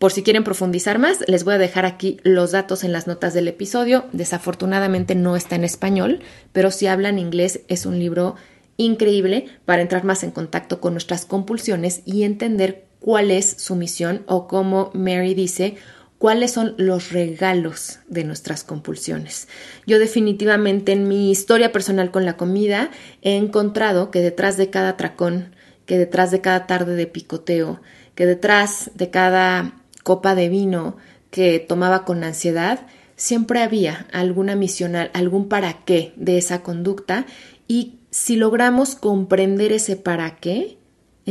Por 0.00 0.10
si 0.10 0.24
quieren 0.24 0.42
profundizar 0.42 0.98
más, 0.98 1.18
les 1.28 1.44
voy 1.44 1.54
a 1.54 1.58
dejar 1.58 1.86
aquí 1.86 2.18
los 2.24 2.50
datos 2.50 2.82
en 2.82 2.90
las 2.90 3.06
notas 3.06 3.34
del 3.34 3.46
episodio. 3.46 4.06
Desafortunadamente 4.12 5.14
no 5.14 5.36
está 5.36 5.54
en 5.54 5.62
español, 5.62 6.20
pero 6.52 6.72
si 6.72 6.88
hablan 6.88 7.20
inglés 7.20 7.60
es 7.68 7.86
un 7.86 8.00
libro 8.00 8.34
increíble 8.76 9.46
para 9.64 9.82
entrar 9.82 10.02
más 10.02 10.24
en 10.24 10.32
contacto 10.32 10.80
con 10.80 10.92
nuestras 10.92 11.24
compulsiones 11.24 12.02
y 12.04 12.24
entender 12.24 12.84
cuál 12.98 13.30
es 13.30 13.48
su 13.48 13.76
misión 13.76 14.24
o 14.26 14.48
como 14.48 14.90
Mary 14.92 15.34
dice, 15.34 15.76
cuáles 16.18 16.52
son 16.52 16.74
los 16.78 17.12
regalos 17.12 18.00
de 18.08 18.24
nuestras 18.24 18.64
compulsiones. 18.64 19.48
Yo 19.86 19.98
definitivamente 19.98 20.92
en 20.92 21.08
mi 21.08 21.30
historia 21.30 21.72
personal 21.72 22.10
con 22.10 22.24
la 22.24 22.36
comida 22.36 22.90
he 23.22 23.36
encontrado 23.36 24.10
que 24.10 24.20
detrás 24.20 24.56
de 24.56 24.70
cada 24.70 24.96
tracón, 24.96 25.54
que 25.84 25.98
detrás 25.98 26.30
de 26.30 26.40
cada 26.40 26.66
tarde 26.66 26.94
de 26.96 27.06
picoteo, 27.06 27.80
que 28.14 28.26
detrás 28.26 28.90
de 28.94 29.10
cada 29.10 29.80
copa 30.02 30.34
de 30.34 30.48
vino 30.48 30.96
que 31.30 31.58
tomaba 31.58 32.04
con 32.04 32.24
ansiedad, 32.24 32.86
siempre 33.16 33.60
había 33.60 34.06
alguna 34.12 34.56
misión, 34.56 34.94
algún 34.96 35.48
para 35.48 35.84
qué 35.84 36.12
de 36.16 36.38
esa 36.38 36.62
conducta 36.62 37.26
y 37.68 37.98
si 38.10 38.36
logramos 38.36 38.94
comprender 38.94 39.72
ese 39.72 39.96
para 39.96 40.36
qué, 40.36 40.75